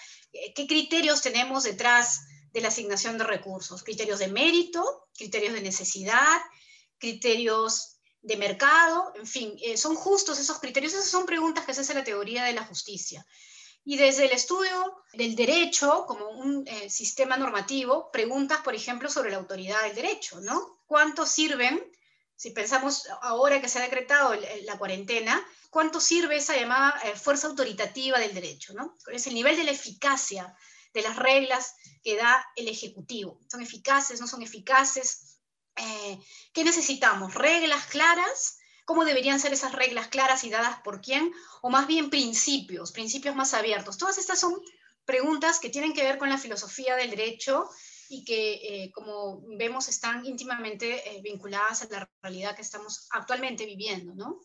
¿qué 0.53 0.67
criterios 0.67 1.23
tenemos 1.23 1.63
detrás 1.63 2.19
de 2.53 2.61
la 2.61 2.67
asignación 2.67 3.17
de 3.17 3.23
recursos? 3.23 3.81
Criterios 3.81 4.19
de 4.19 4.27
mérito, 4.27 5.07
criterios 5.17 5.53
de 5.53 5.61
necesidad, 5.61 6.37
criterios 6.99 7.96
de 8.27 8.35
mercado, 8.35 9.13
en 9.15 9.25
fin, 9.25 9.57
eh, 9.61 9.77
¿son 9.77 9.95
justos 9.95 10.37
esos 10.37 10.59
criterios? 10.59 10.93
Esas 10.93 11.09
son 11.09 11.25
preguntas 11.25 11.65
que 11.65 11.73
se 11.73 11.81
hace 11.81 11.93
la 11.93 12.03
teoría 12.03 12.43
de 12.43 12.53
la 12.53 12.65
justicia. 12.65 13.25
Y 13.85 13.95
desde 13.95 14.25
el 14.25 14.31
estudio 14.31 15.03
del 15.13 15.33
derecho 15.35 16.05
como 16.05 16.29
un 16.29 16.67
eh, 16.67 16.89
sistema 16.89 17.37
normativo, 17.37 18.11
preguntas, 18.11 18.59
por 18.61 18.75
ejemplo, 18.75 19.09
sobre 19.09 19.31
la 19.31 19.37
autoridad 19.37 19.81
del 19.83 19.95
derecho, 19.95 20.41
¿no? 20.41 20.81
¿Cuánto 20.85 21.25
sirven, 21.25 21.81
si 22.35 22.51
pensamos 22.51 23.07
ahora 23.21 23.61
que 23.61 23.69
se 23.69 23.79
ha 23.79 23.83
decretado 23.83 24.35
la 24.65 24.77
cuarentena, 24.77 25.41
cuánto 25.69 26.01
sirve 26.01 26.35
esa 26.35 26.57
llamada 26.57 26.99
eh, 27.05 27.15
fuerza 27.15 27.47
autoritativa 27.47 28.19
del 28.19 28.33
derecho, 28.33 28.73
¿no? 28.73 28.97
Es 29.13 29.25
el 29.27 29.35
nivel 29.35 29.55
de 29.55 29.63
la 29.63 29.71
eficacia 29.71 30.53
de 30.93 31.01
las 31.01 31.15
reglas 31.15 31.75
que 32.03 32.17
da 32.17 32.45
el 32.57 32.67
Ejecutivo. 32.67 33.39
¿Son 33.49 33.61
eficaces, 33.61 34.19
no 34.19 34.27
son 34.27 34.41
eficaces? 34.41 35.36
Eh, 35.77 36.19
¿Qué 36.53 36.63
necesitamos? 36.63 37.35
¿Reglas 37.35 37.85
claras? 37.85 38.59
¿Cómo 38.85 39.05
deberían 39.05 39.39
ser 39.39 39.53
esas 39.53 39.73
reglas 39.73 40.07
claras 40.07 40.43
y 40.43 40.49
dadas 40.49 40.79
por 40.81 41.01
quién? 41.01 41.31
O 41.61 41.69
más 41.69 41.87
bien 41.87 42.09
principios, 42.09 42.91
principios 42.91 43.35
más 43.35 43.53
abiertos. 43.53 43.97
Todas 43.97 44.17
estas 44.17 44.39
son 44.39 44.53
preguntas 45.05 45.59
que 45.59 45.69
tienen 45.69 45.93
que 45.93 46.03
ver 46.03 46.17
con 46.17 46.29
la 46.29 46.37
filosofía 46.37 46.95
del 46.95 47.09
derecho 47.09 47.69
y 48.09 48.23
que, 48.23 48.53
eh, 48.53 48.91
como 48.93 49.41
vemos, 49.57 49.89
están 49.89 50.25
íntimamente 50.25 51.09
eh, 51.09 51.21
vinculadas 51.21 51.81
a 51.81 51.89
la 51.89 52.09
realidad 52.21 52.55
que 52.55 52.61
estamos 52.61 53.07
actualmente 53.11 53.65
viviendo, 53.65 54.15
¿no? 54.15 54.39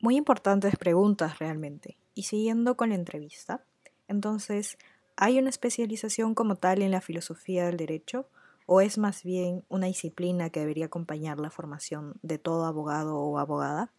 Muy 0.00 0.16
importantes 0.16 0.76
preguntas 0.76 1.38
realmente. 1.38 1.96
Y 2.14 2.24
siguiendo 2.24 2.76
con 2.76 2.88
la 2.88 2.94
entrevista, 2.94 3.64
entonces, 4.08 4.78
¿hay 5.16 5.38
una 5.38 5.50
especialización 5.50 6.34
como 6.34 6.56
tal 6.56 6.82
en 6.82 6.90
la 6.90 7.00
filosofía 7.00 7.66
del 7.66 7.76
derecho? 7.76 8.28
¿O 8.72 8.80
es 8.80 8.98
más 8.98 9.24
bien 9.24 9.64
una 9.68 9.88
disciplina 9.88 10.50
que 10.50 10.60
debería 10.60 10.86
acompañar 10.86 11.40
la 11.40 11.50
formación 11.50 12.14
de 12.22 12.38
todo 12.38 12.66
abogado 12.66 13.16
o 13.18 13.36
abogada? 13.40 13.92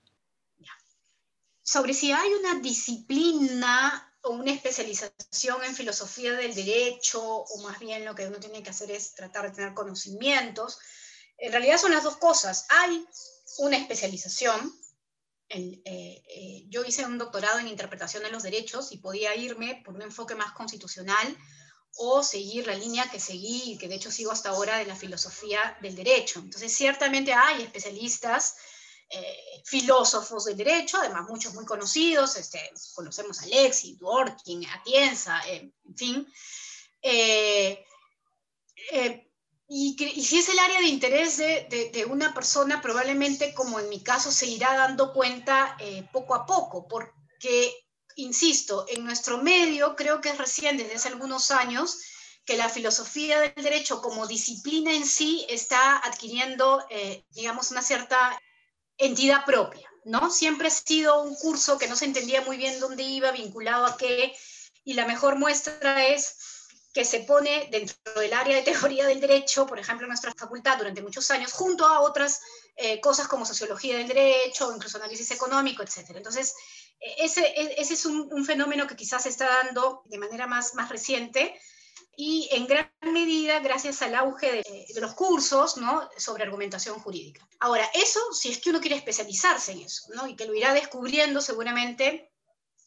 Sobre 1.62 1.94
si 1.94 2.14
hay 2.14 2.32
una 2.36 2.58
disciplina 2.62 4.16
o 4.22 4.30
una 4.30 4.54
especialización 4.54 5.62
en 5.66 5.76
filosofía 5.76 6.32
del 6.36 6.56
derecho, 6.56 7.22
o 7.22 7.62
más 7.64 7.80
bien 7.80 8.06
lo 8.06 8.16
que 8.16 8.28
uno 8.28 8.40
tiene 8.40 8.64
que 8.64 8.70
hacer 8.70 8.92
es 8.92 9.14
tratar 9.14 9.50
de 9.50 9.56
tener 9.58 9.74
conocimientos, 9.74 10.80
en 11.38 11.52
realidad 11.52 11.78
son 11.78 11.92
las 11.92 12.06
dos 12.06 12.16
cosas. 12.16 12.66
Hay 12.70 13.06
una 13.58 13.76
especialización. 13.76 14.74
Eh, 15.50 15.82
eh, 15.84 16.64
yo 16.70 16.86
hice 16.86 17.04
un 17.06 17.18
doctorado 17.18 17.60
en 17.60 17.68
interpretación 17.68 18.24
de 18.24 18.32
los 18.32 18.44
derechos 18.44 18.94
y 18.94 19.00
podía 19.00 19.36
irme 19.36 19.82
por 19.84 19.96
un 19.96 20.04
enfoque 20.04 20.34
más 20.34 20.54
constitucional 20.54 21.38
o 21.98 22.24
seguir 22.24 22.68
la 22.68 22.76
línea 22.76 23.10
que 23.10 23.20
seguí 23.20 23.78
que 23.78 23.88
de 23.88 23.96
hecho 23.96 24.12
sigo 24.12 24.32
hasta 24.32 24.50
ahora 24.50 24.78
de 24.78 24.86
la 24.86 24.96
filosofía 24.96 25.78
del 25.82 25.96
derecho. 25.96 26.40
Entonces, 26.40 26.74
ciertamente 26.74 27.34
hay 27.34 27.64
especialistas, 27.64 28.56
eh, 29.14 29.62
filósofos 29.66 30.46
del 30.46 30.56
derecho, 30.56 30.98
además 30.98 31.28
muchos 31.28 31.54
muy 31.54 31.66
conocidos, 31.66 32.38
este, 32.38 32.72
conocemos 32.96 33.42
a 33.42 33.46
Lexi, 33.46 33.98
Dworkin, 33.98 34.66
Atienza, 34.68 35.42
eh, 35.50 35.70
en 35.86 35.98
fin. 35.98 36.34
Eh, 37.02 37.86
y, 39.68 39.98
si 40.24 40.40
es 40.40 40.48
el 40.48 40.60
área 40.60 40.80
de 40.80 40.88
interés 40.88 41.38
de, 41.38 42.08
una 42.10 42.34
persona, 42.34 42.82
probablemente 42.82 43.54
como 43.54 43.82
en 43.82 43.90
mi 43.90 44.02
caso 44.02 44.32
se 44.32 44.48
irá 44.48 44.76
dando 44.76 45.12
cuenta 45.14 45.78
poco 46.14 46.34
a 46.34 46.46
poco, 46.46 46.88
porque 46.88 47.86
insisto, 48.16 48.86
en 48.88 49.04
nuestro 49.06 49.38
medio 49.38 49.96
creo 49.96 50.22
que 50.22 50.30
es 50.30 50.38
recién 50.38 50.78
desde 50.78 50.96
hace 50.96 51.10
algunos 51.10 51.52
años 51.52 52.00
que 52.46 52.58
la 52.58 52.70
filosofía 52.70 53.40
del 53.40 53.64
derecho 53.64 54.02
como 54.02 54.28
disciplina 54.28 54.94
en 54.94 55.06
sí 55.06 55.46
está 55.50 55.98
adquiriendo, 55.98 56.84
eh, 56.90 57.24
digamos, 57.30 57.72
una 57.72 57.82
cierta 57.82 58.40
entidad 58.98 59.46
propia, 59.46 59.90
¿no? 60.06 60.30
Siempre 60.32 60.68
ha 60.68 60.72
sido 60.72 61.22
un 61.22 61.36
curso 61.36 61.78
que 61.78 61.88
no 61.88 61.96
se 61.96 62.06
entendía 62.06 62.42
muy 62.42 62.58
bien 62.58 62.80
dónde 62.80 63.04
iba, 63.04 63.32
vinculado 63.32 63.86
a 63.86 63.98
qué, 63.98 64.34
y 64.84 64.94
la 64.94 65.06
mejor 65.06 65.38
muestra 65.38 66.08
es 66.08 66.36
que 66.94 67.06
se 67.06 67.22
pone 67.22 67.70
dentro 67.72 67.96
del 68.20 68.34
área 68.34 68.58
de 68.58 68.64
teoría 68.64 69.08
del 69.08 69.22
derecho, 69.22 69.66
por 69.66 69.80
ejemplo, 69.80 70.06
en 70.06 70.10
nuestra 70.10 70.34
facultad 70.34 70.78
durante 70.78 71.02
muchos 71.02 71.30
años, 71.32 71.54
junto 71.54 71.86
a 71.86 72.02
otras 72.02 72.42
eh, 72.76 73.00
cosas 73.00 73.28
como 73.28 73.46
sociología 73.46 73.98
del 73.98 74.08
derecho, 74.08 74.74
incluso 74.76 74.98
análisis 74.98 75.32
económico, 75.32 75.84
etc. 75.84 76.12
Entonces, 76.16 76.54
ese, 77.00 77.42
e, 77.42 77.82
ese 77.82 77.94
es 77.94 78.06
un, 78.06 78.46
fenómeno 78.46 78.88
que 78.88 78.96
quizás 78.96 79.24
se 79.24 79.30
está 79.30 79.48
dando 79.64 80.04
de 80.06 80.18
manera 80.18 80.48
más, 80.48 80.76
más 80.76 80.90
reciente 80.90 81.60
y 82.18 82.50
en 82.52 82.68
gran 82.68 82.92
medida 83.02 83.60
gracias 83.60 84.02
al 84.02 84.16
auge 84.16 84.52
de, 84.52 84.86
de, 84.94 85.02
los 85.02 85.14
cursos 85.14 85.78
¿no? 85.78 86.10
sobre 86.18 86.44
argumentación 86.44 87.00
jurídica. 87.00 87.48
Ahora, 87.60 87.90
eso 87.94 88.20
si 88.34 88.52
es 88.52 88.58
que 88.60 88.70
uno 88.70 88.82
quiere 88.82 88.98
especializarse 88.98 89.72
en 89.72 89.82
eso, 89.82 90.10
¿no? 90.14 90.28
y 90.28 90.36
que 90.36 90.46
lo 90.46 90.54
irá 90.54 90.74
descubriendo 90.74 91.42
seguramente 91.42 92.31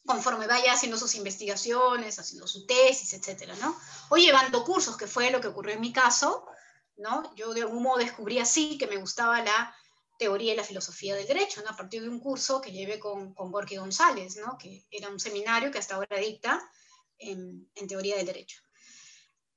conforme 0.05 0.47
vaya 0.47 0.73
haciendo 0.73 0.97
sus 0.97 1.15
investigaciones, 1.15 2.19
haciendo 2.19 2.47
su 2.47 2.65
tesis, 2.65 3.13
etcétera, 3.13 3.55
¿no? 3.61 3.75
O 4.09 4.17
llevando 4.17 4.63
cursos, 4.63 4.97
que 4.97 5.07
fue 5.07 5.31
lo 5.31 5.41
que 5.41 5.47
ocurrió 5.47 5.73
en 5.73 5.81
mi 5.81 5.91
caso, 5.91 6.45
¿no? 6.97 7.33
Yo 7.35 7.53
de 7.53 7.61
algún 7.61 7.83
modo 7.83 7.97
descubrí 7.97 8.39
así 8.39 8.77
que 8.77 8.87
me 8.87 8.97
gustaba 8.97 9.41
la 9.41 9.75
teoría 10.17 10.53
y 10.53 10.57
la 10.57 10.63
filosofía 10.63 11.15
del 11.15 11.27
derecho, 11.27 11.61
¿no? 11.61 11.69
a 11.69 11.75
partir 11.75 12.01
de 12.01 12.09
un 12.09 12.19
curso 12.19 12.61
que 12.61 12.71
llevé 12.71 12.99
con, 12.99 13.33
con 13.33 13.51
Borges 13.51 13.79
González, 13.79 14.37
¿no? 14.37 14.57
que 14.57 14.85
era 14.89 15.09
un 15.09 15.19
seminario 15.19 15.71
que 15.71 15.79
hasta 15.79 15.95
ahora 15.95 16.17
dicta 16.17 16.61
en, 17.17 17.69
en 17.75 17.87
teoría 17.87 18.15
del 18.15 18.25
derecho. 18.25 18.61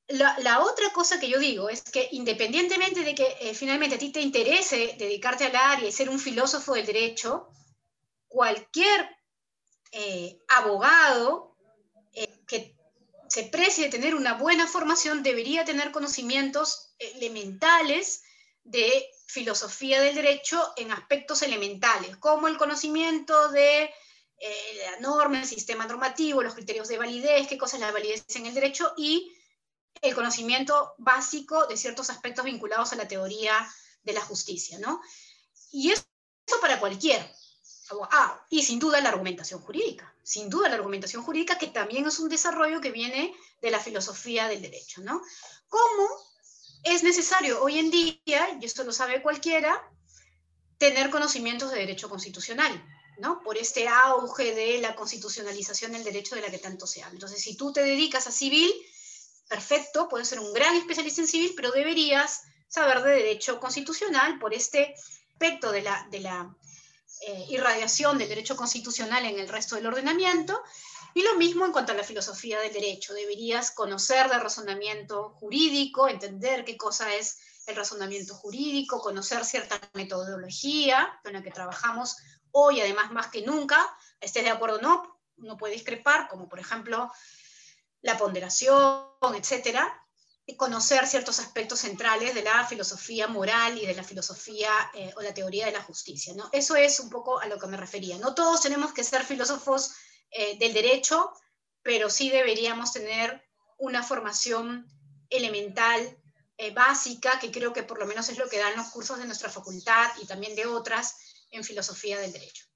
La, 0.08 0.38
la, 0.38 0.60
otra 0.60 0.90
cosa 0.92 1.20
que 1.20 1.28
yo 1.28 1.38
digo 1.38 1.68
es 1.68 1.82
que 1.82 2.08
independientemente 2.12 3.02
de 3.04 3.14
que 3.14 3.36
eh, 3.40 3.54
finalmente 3.54 3.96
a 3.96 3.98
ti 3.98 4.10
te 4.10 4.22
interese 4.22 4.96
dedicarte 4.98 5.44
al 5.44 5.54
área 5.54 5.88
y 5.88 5.92
ser 5.92 6.08
un 6.08 6.18
filósofo 6.18 6.74
del 6.74 6.86
derecho, 6.86 7.50
cualquier 8.26 9.17
eh, 9.92 10.38
abogado 10.48 11.56
eh, 12.12 12.28
que 12.46 12.76
se 13.28 13.44
precie 13.44 13.84
de 13.84 13.90
tener 13.90 14.14
una 14.14 14.34
buena 14.34 14.66
formación 14.66 15.22
debería 15.22 15.64
tener 15.64 15.92
conocimientos 15.92 16.94
elementales 16.98 18.22
de 18.64 19.10
filosofía 19.26 20.00
del 20.00 20.14
derecho 20.14 20.72
en 20.76 20.90
aspectos 20.90 21.42
elementales, 21.42 22.16
como 22.16 22.48
el 22.48 22.56
conocimiento 22.56 23.48
de 23.48 23.90
eh, 24.40 24.78
la 24.84 25.00
norma, 25.00 25.40
el 25.40 25.46
sistema 25.46 25.86
normativo, 25.86 26.42
los 26.42 26.54
criterios 26.54 26.88
de 26.88 26.98
validez, 26.98 27.48
qué 27.48 27.58
cosa 27.58 27.76
es 27.76 27.82
la 27.82 27.92
validez 27.92 28.24
en 28.34 28.46
el 28.46 28.54
derecho 28.54 28.94
y 28.96 29.32
el 30.00 30.14
conocimiento 30.14 30.94
básico 30.98 31.66
de 31.66 31.76
ciertos 31.76 32.10
aspectos 32.10 32.44
vinculados 32.44 32.92
a 32.92 32.96
la 32.96 33.08
teoría 33.08 33.68
de 34.02 34.12
la 34.12 34.20
justicia, 34.20 34.78
¿no? 34.78 35.00
Y 35.72 35.90
eso 35.90 36.04
para 36.60 36.80
cualquier. 36.80 37.20
Ah, 38.10 38.44
y 38.50 38.62
sin 38.62 38.78
duda 38.78 39.00
la 39.00 39.08
argumentación 39.08 39.60
jurídica, 39.60 40.12
sin 40.22 40.50
duda 40.50 40.68
la 40.68 40.76
argumentación 40.76 41.22
jurídica 41.22 41.58
que 41.58 41.68
también 41.68 42.06
es 42.06 42.18
un 42.18 42.28
desarrollo 42.28 42.80
que 42.80 42.90
viene 42.90 43.34
de 43.62 43.70
la 43.70 43.80
filosofía 43.80 44.48
del 44.48 44.62
derecho, 44.62 45.00
¿no? 45.02 45.22
¿Cómo 45.68 46.08
es 46.84 47.02
necesario 47.02 47.62
hoy 47.62 47.78
en 47.78 47.90
día, 47.90 48.58
y 48.60 48.64
esto 48.64 48.84
lo 48.84 48.92
sabe 48.92 49.22
cualquiera, 49.22 49.82
tener 50.78 51.10
conocimientos 51.10 51.70
de 51.70 51.78
derecho 51.78 52.08
constitucional. 52.08 52.84
¿no? 53.18 53.42
Por 53.42 53.58
este 53.58 53.88
auge 53.88 54.54
de 54.54 54.78
la 54.78 54.94
constitucionalización 54.94 55.92
del 55.92 56.04
derecho 56.04 56.36
de 56.36 56.40
la 56.40 56.50
que 56.50 56.58
tanto 56.58 56.86
se 56.86 57.02
habla. 57.02 57.14
Entonces, 57.14 57.42
si 57.42 57.56
tú 57.56 57.72
te 57.72 57.82
dedicas 57.82 58.28
a 58.28 58.32
civil, 58.32 58.72
perfecto, 59.48 60.08
puedes 60.08 60.28
ser 60.28 60.38
un 60.38 60.52
gran 60.52 60.76
especialista 60.76 61.20
en 61.20 61.26
civil, 61.26 61.52
pero 61.56 61.72
deberías 61.72 62.42
saber 62.68 63.02
de 63.02 63.10
derecho 63.10 63.58
constitucional 63.58 64.38
por 64.38 64.54
este 64.54 64.94
aspecto 65.32 65.72
de 65.72 65.82
la, 65.82 66.06
de 66.10 66.20
la 66.20 66.54
eh, 67.26 67.46
irradiación 67.48 68.18
del 68.18 68.28
derecho 68.28 68.56
constitucional 68.56 69.24
en 69.24 69.38
el 69.38 69.48
resto 69.48 69.74
del 69.76 69.86
ordenamiento. 69.86 70.62
Y 71.14 71.22
lo 71.22 71.36
mismo 71.36 71.64
en 71.64 71.72
cuanto 71.72 71.92
a 71.92 71.96
la 71.96 72.04
filosofía 72.04 72.60
del 72.60 72.72
derecho. 72.72 73.14
Deberías 73.14 73.70
conocer 73.70 74.28
de 74.28 74.38
razonamiento 74.38 75.30
jurídico, 75.30 76.08
entender 76.08 76.64
qué 76.64 76.76
cosa 76.76 77.14
es 77.14 77.38
el 77.66 77.76
razonamiento 77.76 78.34
jurídico, 78.34 79.00
conocer 79.00 79.44
cierta 79.44 79.80
metodología 79.94 81.18
con 81.22 81.32
la 81.32 81.42
que 81.42 81.50
trabajamos 81.50 82.16
hoy, 82.50 82.80
además 82.80 83.10
más 83.10 83.28
que 83.28 83.42
nunca, 83.42 83.94
estés 84.20 84.44
de 84.44 84.50
acuerdo 84.50 84.78
o 84.78 84.80
no, 84.80 85.20
uno 85.36 85.56
puede 85.56 85.74
discrepar, 85.74 86.28
como 86.28 86.48
por 86.48 86.58
ejemplo 86.58 87.10
la 88.00 88.16
ponderación, 88.16 89.06
etcétera, 89.36 90.07
conocer 90.56 91.06
ciertos 91.06 91.40
aspectos 91.40 91.80
centrales 91.80 92.34
de 92.34 92.42
la 92.42 92.66
filosofía 92.66 93.28
moral 93.28 93.76
y 93.78 93.86
de 93.86 93.94
la 93.94 94.02
filosofía 94.02 94.70
eh, 94.94 95.12
o 95.16 95.20
la 95.20 95.34
teoría 95.34 95.66
de 95.66 95.72
la 95.72 95.82
justicia. 95.82 96.34
¿no? 96.34 96.48
Eso 96.52 96.74
es 96.76 97.00
un 97.00 97.10
poco 97.10 97.38
a 97.38 97.46
lo 97.46 97.58
que 97.58 97.66
me 97.66 97.76
refería. 97.76 98.18
No 98.18 98.34
todos 98.34 98.62
tenemos 98.62 98.92
que 98.92 99.04
ser 99.04 99.24
filósofos 99.24 99.94
eh, 100.30 100.58
del 100.58 100.72
derecho, 100.72 101.32
pero 101.82 102.08
sí 102.10 102.30
deberíamos 102.30 102.92
tener 102.92 103.42
una 103.78 104.02
formación 104.02 104.86
elemental, 105.30 106.18
eh, 106.56 106.72
básica, 106.72 107.38
que 107.38 107.52
creo 107.52 107.72
que 107.72 107.82
por 107.82 107.98
lo 107.98 108.06
menos 108.06 108.28
es 108.28 108.38
lo 108.38 108.48
que 108.48 108.58
dan 108.58 108.76
los 108.76 108.88
cursos 108.88 109.18
de 109.18 109.26
nuestra 109.26 109.48
facultad 109.48 110.10
y 110.20 110.26
también 110.26 110.56
de 110.56 110.66
otras 110.66 111.46
en 111.50 111.62
filosofía 111.62 112.18
del 112.18 112.32
derecho. 112.32 112.66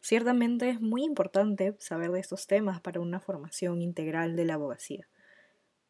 Ciertamente 0.00 0.68
es 0.70 0.80
muy 0.80 1.04
importante 1.04 1.76
saber 1.78 2.10
de 2.10 2.20
estos 2.20 2.46
temas 2.46 2.80
para 2.80 3.00
una 3.00 3.20
formación 3.20 3.82
integral 3.82 4.36
de 4.36 4.44
la 4.44 4.54
abogacía. 4.54 5.08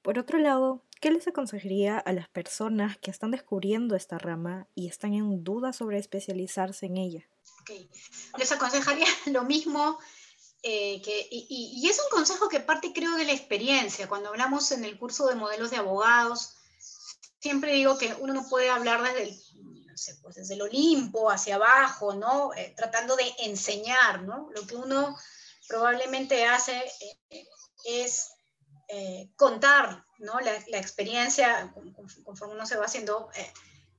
Por 0.03 0.19
otro 0.19 0.39
lado, 0.39 0.83
¿qué 1.01 1.11
les 1.11 1.29
aconsejaría 1.29 1.99
a 1.99 2.13
las 2.13 2.29
personas 2.29 2.97
que 2.99 3.11
están 3.11 3.31
descubriendo 3.31 3.97
esta 3.97 4.19
rama 4.19 4.67
y 4.75 4.89
están 4.89 5.15
en 5.15 5.45
duda 5.45 5.73
sobre 5.73 5.99
especializarse 5.99 6.87
en 6.87 6.97
ella? 6.97 7.29
Les 8.39 8.53
aconsejaría 8.53 9.07
lo 9.27 9.45
mismo 9.45 9.99
eh, 10.63 11.01
que, 11.03 11.27
y, 11.31 11.89
es 11.89 11.99
un 11.99 12.11
consejo 12.11 12.49
que 12.49 12.61
parte 12.61 12.93
creo 12.93 13.17
de 13.17 13.25
la 13.25 13.33
experiencia. 13.33 14.09
Cuando 14.09 14.29
hablamos 14.29 14.73
en 14.73 14.85
el 14.85 14.99
curso 14.99 15.27
de 15.27 15.35
modelos 15.35 15.71
de 15.71 15.79
abogados, 15.79 16.55
siempre 17.41 17.73
digo 17.73 17.97
que 17.97 18.15
uno 18.21 18.35
no 18.35 18.49
puede 18.49 18.69
hablar 18.69 19.03
desde 19.03 19.23
el, 19.25 19.41
pues 20.23 20.37
desde 20.37 20.55
el 20.55 20.63
Olimpo 20.63 21.31
hacia 21.31 21.57
abajo, 21.57 22.15
¿no? 22.15 22.55
Eh, 22.55 22.75
tratando 22.77 23.17
de 23.17 23.33
enseñar, 23.45 24.23
¿no? 24.23 24.51
Lo 24.55 24.67
que 24.67 24.77
uno 24.77 25.17
probablemente 25.69 26.45
hace 26.47 26.77
eh, 27.31 27.47
es 27.85 28.31
eh, 28.93 29.31
contar 29.37 30.05
¿no? 30.19 30.41
la, 30.41 30.79
experiencia, 30.79 31.73
conforme 32.25 32.55
uno 32.55 32.67
se 32.67 32.77
va 32.77 32.87
haciendo 32.87 33.31
eh, 33.37 33.53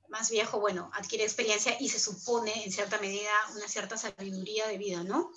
más 0.08 0.30
viejo, 0.30 0.60
bueno, 0.60 0.90
adquiere 0.92 1.24
experiencia 1.24 1.76
y 1.80 1.88
se 1.88 1.98
supone 1.98 2.64
en 2.64 2.70
cierta 2.70 2.98
medida 2.98 3.30
una 3.56 3.68
cierta 3.68 3.96
sabiduría 3.96 4.68
de 4.68 4.76
vida, 4.76 5.02
¿no? 5.02 5.32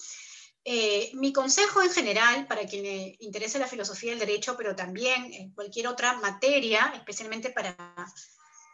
Eh, 0.66 1.12
mi 1.14 1.32
consejo 1.32 1.82
en 1.82 1.92
general, 1.92 2.48
para 2.48 2.66
quien 2.66 2.84
le 2.84 3.16
interese 3.20 3.58
la 3.58 3.68
filosofía 3.68 4.10
del 4.10 4.20
derecho, 4.20 4.58
pero 4.58 4.76
también 4.76 5.34
en 5.34 5.54
cualquier 5.54 5.88
otra 5.88 6.20
materia, 6.20 6.92
especialmente 6.94 7.50
para, 7.50 7.78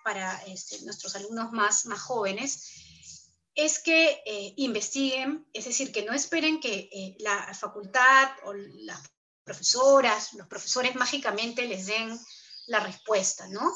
para 0.04 0.42
este, 0.46 0.82
nuestros 0.84 1.16
alumnos 1.16 1.52
más, 1.52 1.86
más 1.86 2.02
jóvenes, 2.02 3.44
es 3.54 3.78
que 3.80 4.54
investiguen, 4.56 5.46
es 5.54 5.66
decir, 5.66 5.92
que 5.92 6.06
no 6.06 6.14
esperen 6.14 6.60
que 6.60 7.16
la 7.20 7.54
facultad 7.54 8.30
o 8.46 8.54
la 8.54 9.00
profesoras, 9.44 10.34
los 10.34 10.48
profesores 10.48 10.96
mágicamente 10.96 11.68
les 11.68 11.86
den 11.86 12.20
la 12.68 12.80
respuesta, 12.80 13.48
¿no? 13.48 13.74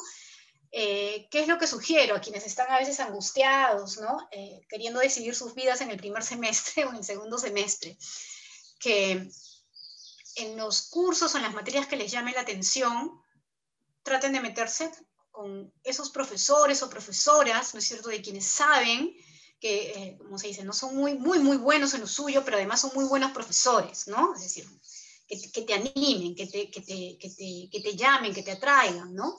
Eh, 0.72 1.28
¿Qué 1.30 1.40
es 1.40 1.48
lo 1.48 1.58
que 1.58 1.66
sugiero 1.66 2.16
a 2.16 2.20
quienes 2.20 2.44
están 2.44 2.70
a 2.70 2.78
veces 2.78 3.00
angustiados, 3.00 3.98
¿no? 3.98 4.28
Eh, 4.30 4.60
queriendo 4.68 5.00
decidir 5.00 5.34
sus 5.34 5.54
vidas 5.54 5.80
en 5.80 5.90
el 5.90 5.96
primer 5.96 6.22
semestre 6.22 6.84
o 6.86 6.90
en 6.90 6.96
el 6.96 7.04
segundo 7.04 7.38
semestre? 7.38 7.96
Que 8.78 9.28
en 10.36 10.56
los 10.56 10.88
cursos 10.88 11.34
o 11.34 11.36
en 11.38 11.44
las 11.44 11.54
materias 11.54 11.86
que 11.86 11.96
les 11.96 12.12
llame 12.12 12.32
la 12.32 12.42
atención, 12.42 13.10
traten 14.02 14.32
de 14.32 14.40
meterse 14.40 14.90
con 15.30 15.72
esos 15.82 16.10
profesores 16.10 16.82
o 16.82 16.90
profesoras, 16.90 17.74
¿no 17.74 17.80
es 17.80 17.86
cierto?, 17.86 18.08
de 18.08 18.22
quienes 18.22 18.46
saben 18.46 19.14
que, 19.60 19.92
eh, 19.92 20.18
como 20.18 20.38
se 20.38 20.48
dice, 20.48 20.64
no 20.64 20.72
son 20.72 20.94
muy, 20.94 21.14
muy, 21.14 21.38
muy 21.38 21.56
buenos 21.56 21.94
en 21.94 22.02
lo 22.02 22.06
suyo, 22.06 22.44
pero 22.44 22.56
además 22.56 22.80
son 22.80 22.92
muy 22.94 23.04
buenos 23.04 23.32
profesores, 23.32 24.06
¿no? 24.06 24.34
Es 24.34 24.42
decir, 24.42 24.66
que, 25.26 25.62
te 25.62 25.74
animen, 25.74 26.34
que 26.34 26.46
te, 26.46 26.70
que, 26.70 26.80
te, 26.80 27.18
que, 27.18 27.30
te, 27.30 27.68
que 27.70 27.80
te, 27.80 27.96
llamen, 27.96 28.32
que 28.32 28.42
te 28.42 28.52
atraigan, 28.52 29.14
¿no? 29.14 29.38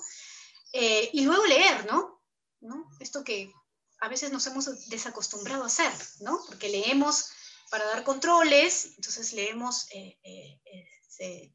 Eh, 0.73 1.09
y 1.13 1.21
luego 1.21 1.45
leer, 1.45 1.85
¿no? 1.85 2.21
¿no? 2.59 2.89
Esto 2.99 3.23
que 3.23 3.51
a 3.99 4.09
veces 4.09 4.31
nos 4.31 4.45
hemos 4.47 4.89
desacostumbrado 4.89 5.63
a 5.63 5.67
hacer, 5.67 5.91
¿no? 6.19 6.39
Porque 6.47 6.69
leemos 6.69 7.29
para 7.69 7.85
dar 7.85 8.03
controles, 8.03 8.93
entonces 8.95 9.33
leemos 9.33 9.87
eh, 9.91 10.17
eh, 10.23 11.53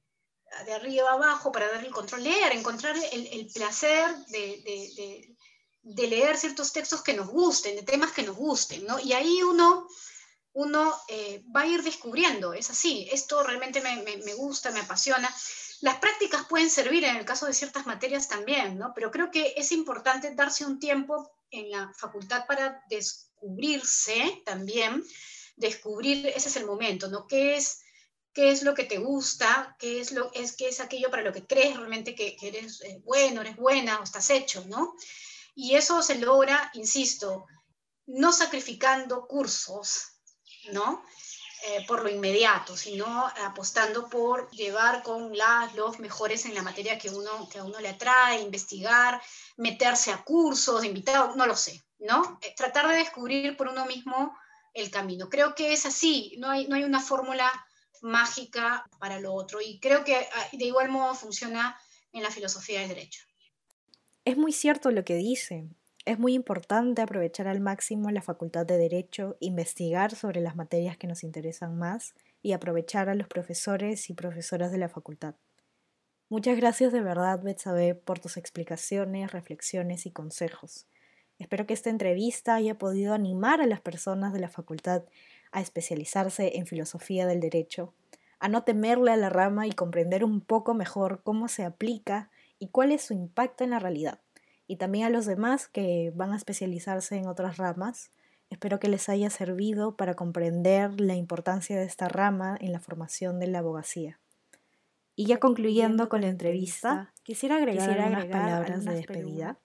de 0.66 0.72
arriba 0.74 1.10
a 1.10 1.14
abajo 1.14 1.52
para 1.52 1.70
dar 1.70 1.84
el 1.84 1.92
control, 1.92 2.24
leer, 2.24 2.52
encontrar 2.52 2.96
el, 2.96 3.26
el 3.26 3.46
placer 3.52 4.14
de, 4.26 4.62
de, 4.64 5.36
de, 5.82 6.06
leer 6.06 6.36
ciertos 6.36 6.72
textos 6.72 7.02
que 7.02 7.14
nos 7.14 7.28
gusten, 7.28 7.76
de 7.76 7.82
temas 7.82 8.12
que 8.12 8.22
nos 8.22 8.36
gusten, 8.36 8.84
¿no? 8.86 8.98
Y 9.00 9.12
ahí 9.12 9.42
uno 9.42 9.88
uno 10.54 10.94
eh, 11.08 11.42
va 11.54 11.62
a 11.62 11.66
ir 11.66 11.82
descubriendo, 11.82 12.52
es 12.52 12.70
así, 12.70 13.08
esto 13.10 13.42
realmente 13.42 13.80
me, 13.80 14.34
gusta, 14.34 14.70
me 14.70 14.80
apasiona. 14.80 15.34
Las 15.80 15.96
prácticas 15.98 16.46
pueden 16.46 16.70
servir 16.70 17.04
en 17.04 17.16
el 17.16 17.24
caso 17.24 17.46
de 17.46 17.54
ciertas 17.54 17.86
materias 17.86 18.28
también, 18.28 18.78
¿no? 18.78 18.92
Pero 18.94 19.10
creo 19.10 19.30
que 19.30 19.54
es 19.56 19.72
importante 19.72 20.34
darse 20.34 20.64
un 20.64 20.78
tiempo 20.78 21.30
en 21.50 21.70
la 21.70 21.92
facultad 21.94 22.46
para 22.46 22.82
descubrirse 22.88 24.42
también, 24.44 25.02
descubrir, 25.56 26.28
ese 26.28 26.48
es 26.48 26.56
el 26.56 26.66
momento, 26.66 27.08
¿no? 27.08 27.26
¿Qué 27.26 27.56
es, 27.56 27.80
qué 28.32 28.50
es 28.50 28.62
lo 28.62 28.74
que 28.74 28.84
te 28.84 28.98
gusta? 28.98 29.74
¿Qué 29.78 30.00
es, 30.00 30.12
lo, 30.12 30.30
es, 30.34 30.54
qué 30.54 30.68
es 30.68 30.80
aquello 30.80 31.10
para 31.10 31.22
lo 31.22 31.32
que 31.32 31.46
crees 31.46 31.76
realmente 31.76 32.14
que, 32.14 32.36
eres 32.42 32.82
eh, 32.82 33.00
bueno, 33.04 33.40
eres 33.40 33.56
buena 33.56 34.00
o 34.00 34.04
estás 34.04 34.28
hecho, 34.30 34.64
¿no? 34.66 34.94
Y 35.54 35.74
eso 35.76 36.02
se 36.02 36.16
logra, 36.16 36.70
insisto, 36.74 37.46
no 38.06 38.32
sacrificando 38.32 39.26
cursos, 39.26 40.11
¿no? 40.70 41.04
Eh, 41.64 41.84
por 41.86 42.02
lo 42.02 42.10
inmediato, 42.10 42.76
sino 42.76 43.24
apostando 43.44 44.08
por 44.08 44.50
llevar 44.50 45.04
con 45.04 45.36
las, 45.36 45.72
los 45.76 46.00
mejores 46.00 46.44
en 46.44 46.54
la 46.54 46.62
materia 46.62 46.98
que, 46.98 47.08
uno, 47.08 47.48
que 47.48 47.60
a 47.60 47.64
uno 47.64 47.78
le 47.78 47.88
atrae, 47.88 48.40
investigar, 48.40 49.22
meterse 49.58 50.10
a 50.10 50.24
cursos, 50.24 50.84
invitados, 50.84 51.36
no 51.36 51.46
lo 51.46 51.54
sé, 51.54 51.80
¿no? 52.00 52.40
Eh, 52.42 52.52
tratar 52.56 52.88
de 52.88 52.96
descubrir 52.96 53.56
por 53.56 53.68
uno 53.68 53.86
mismo 53.86 54.36
el 54.74 54.90
camino. 54.90 55.28
Creo 55.28 55.54
que 55.54 55.72
es 55.72 55.86
así, 55.86 56.34
no 56.38 56.50
hay, 56.50 56.66
no 56.66 56.74
hay 56.74 56.82
una 56.82 57.00
fórmula 57.00 57.48
mágica 58.00 58.84
para 58.98 59.20
lo 59.20 59.32
otro 59.32 59.60
y 59.60 59.78
creo 59.78 60.02
que 60.02 60.16
ah, 60.16 60.48
de 60.50 60.64
igual 60.64 60.88
modo 60.88 61.14
funciona 61.14 61.78
en 62.12 62.24
la 62.24 62.30
filosofía 62.32 62.80
del 62.80 62.88
derecho. 62.88 63.22
Es 64.24 64.36
muy 64.36 64.52
cierto 64.52 64.90
lo 64.90 65.04
que 65.04 65.14
dice. 65.14 65.68
Es 66.04 66.18
muy 66.18 66.34
importante 66.34 67.00
aprovechar 67.00 67.46
al 67.46 67.60
máximo 67.60 68.10
la 68.10 68.22
facultad 68.22 68.66
de 68.66 68.76
Derecho, 68.76 69.36
investigar 69.38 70.16
sobre 70.16 70.40
las 70.40 70.56
materias 70.56 70.96
que 70.96 71.06
nos 71.06 71.22
interesan 71.22 71.78
más 71.78 72.16
y 72.42 72.54
aprovechar 72.54 73.08
a 73.08 73.14
los 73.14 73.28
profesores 73.28 74.10
y 74.10 74.14
profesoras 74.14 74.72
de 74.72 74.78
la 74.78 74.88
facultad. 74.88 75.36
Muchas 76.28 76.56
gracias 76.56 76.92
de 76.92 77.02
verdad, 77.02 77.40
Betsabe, 77.40 77.94
por 77.94 78.18
tus 78.18 78.36
explicaciones, 78.36 79.30
reflexiones 79.30 80.04
y 80.04 80.10
consejos. 80.10 80.88
Espero 81.38 81.68
que 81.68 81.74
esta 81.74 81.90
entrevista 81.90 82.56
haya 82.56 82.76
podido 82.78 83.14
animar 83.14 83.60
a 83.60 83.66
las 83.66 83.80
personas 83.80 84.32
de 84.32 84.40
la 84.40 84.48
facultad 84.48 85.04
a 85.52 85.60
especializarse 85.60 86.56
en 86.56 86.66
filosofía 86.66 87.28
del 87.28 87.38
derecho, 87.38 87.94
a 88.40 88.48
no 88.48 88.64
temerle 88.64 89.12
a 89.12 89.16
la 89.16 89.28
rama 89.28 89.68
y 89.68 89.72
comprender 89.72 90.24
un 90.24 90.40
poco 90.40 90.74
mejor 90.74 91.22
cómo 91.22 91.46
se 91.46 91.62
aplica 91.64 92.28
y 92.58 92.68
cuál 92.70 92.90
es 92.90 93.02
su 93.02 93.14
impacto 93.14 93.62
en 93.62 93.70
la 93.70 93.78
realidad 93.78 94.18
y 94.66 94.76
también 94.76 95.06
a 95.06 95.10
los 95.10 95.26
demás 95.26 95.68
que 95.68 96.12
van 96.14 96.32
a 96.32 96.36
especializarse 96.36 97.16
en 97.16 97.26
otras 97.26 97.56
ramas. 97.56 98.12
Espero 98.50 98.78
que 98.78 98.88
les 98.88 99.08
haya 99.08 99.30
servido 99.30 99.96
para 99.96 100.14
comprender 100.14 101.00
la 101.00 101.14
importancia 101.14 101.78
de 101.78 101.86
esta 101.86 102.08
rama 102.08 102.56
en 102.60 102.72
la 102.72 102.80
formación 102.80 103.38
de 103.38 103.46
la 103.46 103.60
abogacía. 103.60 104.20
Y 105.14 105.26
ya 105.26 105.38
concluyendo 105.38 106.08
con 106.08 106.22
la 106.22 106.28
entrevista, 106.28 107.12
quisiera 107.22 107.56
agregar, 107.56 108.08
unas 108.08 108.26
palabras 108.26 108.84
de 108.84 108.94
despedida. 108.94 109.58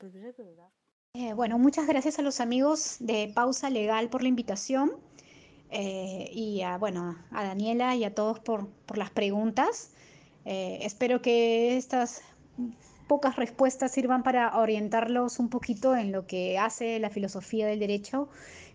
Eh, 1.14 1.34
bueno, 1.34 1.58
muchas 1.58 1.88
gracias 1.88 2.20
a 2.20 2.22
los 2.22 2.40
amigos 2.40 2.98
de 3.00 3.32
Pausa 3.34 3.70
Legal 3.70 4.10
por 4.10 4.22
la 4.22 4.30
invitación 4.30 4.92
eh, 5.70 6.30
y 6.32 6.62
a, 6.62 6.78
bueno, 6.78 7.18
a 7.32 7.44
Daniela 7.44 7.96
y 7.96 8.04
a 8.04 8.14
todos 8.14 8.40
por, 8.40 8.70
por 8.86 8.98
las 8.98 9.10
preguntas. 9.10 9.92
Eh, 10.46 10.80
espero 10.82 11.22
que 11.22 11.76
estas 11.76 12.22
pocas 13.08 13.36
respuestas 13.36 13.92
sirvan 13.92 14.24
para 14.24 14.58
orientarlos 14.58 15.40
un 15.40 15.50
poquito 15.50 15.96
en 15.96 16.12
lo 16.12 16.28
que 16.28 16.58
hace 16.58 17.00
la 17.00 17.10
filosofía 17.10 17.68
del 17.68 17.80
derecho 17.80 18.30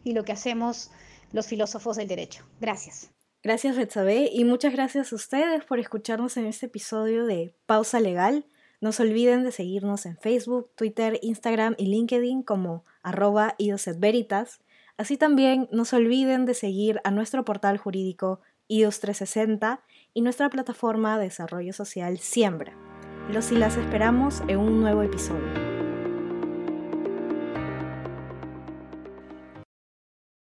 y 0.04 0.12
lo 0.12 0.24
que 0.24 0.32
hacemos 0.32 0.90
los 1.32 1.46
filósofos 1.46 1.96
del 1.96 2.08
derecho. 2.08 2.44
Gracias. 2.60 3.10
Gracias, 3.42 3.76
Betsabe, 3.76 4.30
y 4.32 4.44
muchas 4.44 4.72
gracias 4.72 5.12
a 5.12 5.16
ustedes 5.16 5.64
por 5.64 5.80
escucharnos 5.80 6.36
en 6.36 6.46
este 6.46 6.66
episodio 6.66 7.26
de 7.26 7.56
Pausa 7.66 7.98
Legal. 7.98 8.46
No 8.80 8.92
se 8.92 9.02
olviden 9.02 9.42
de 9.42 9.50
seguirnos 9.50 10.06
en 10.06 10.16
Facebook, 10.16 10.70
Twitter, 10.76 11.18
Instagram 11.22 11.74
y 11.76 11.86
LinkedIn 11.86 12.42
como 12.42 12.84
arroba 13.02 13.56
Veritas. 13.98 14.60
Así 14.96 15.16
también 15.16 15.68
no 15.72 15.84
se 15.84 15.96
olviden 15.96 16.46
de 16.46 16.54
seguir 16.54 17.00
a 17.02 17.10
nuestro 17.10 17.44
portal 17.44 17.78
jurídico 17.78 18.40
IOS360 18.68 19.80
y 20.14 20.20
nuestra 20.22 20.48
plataforma 20.48 21.18
de 21.18 21.24
desarrollo 21.24 21.72
social 21.72 22.18
Siembra. 22.18 22.91
Los 23.30 23.52
y 23.52 23.56
las 23.56 23.76
esperamos 23.76 24.42
en 24.48 24.58
un 24.58 24.80
nuevo 24.80 25.02
episodio. 25.02 25.71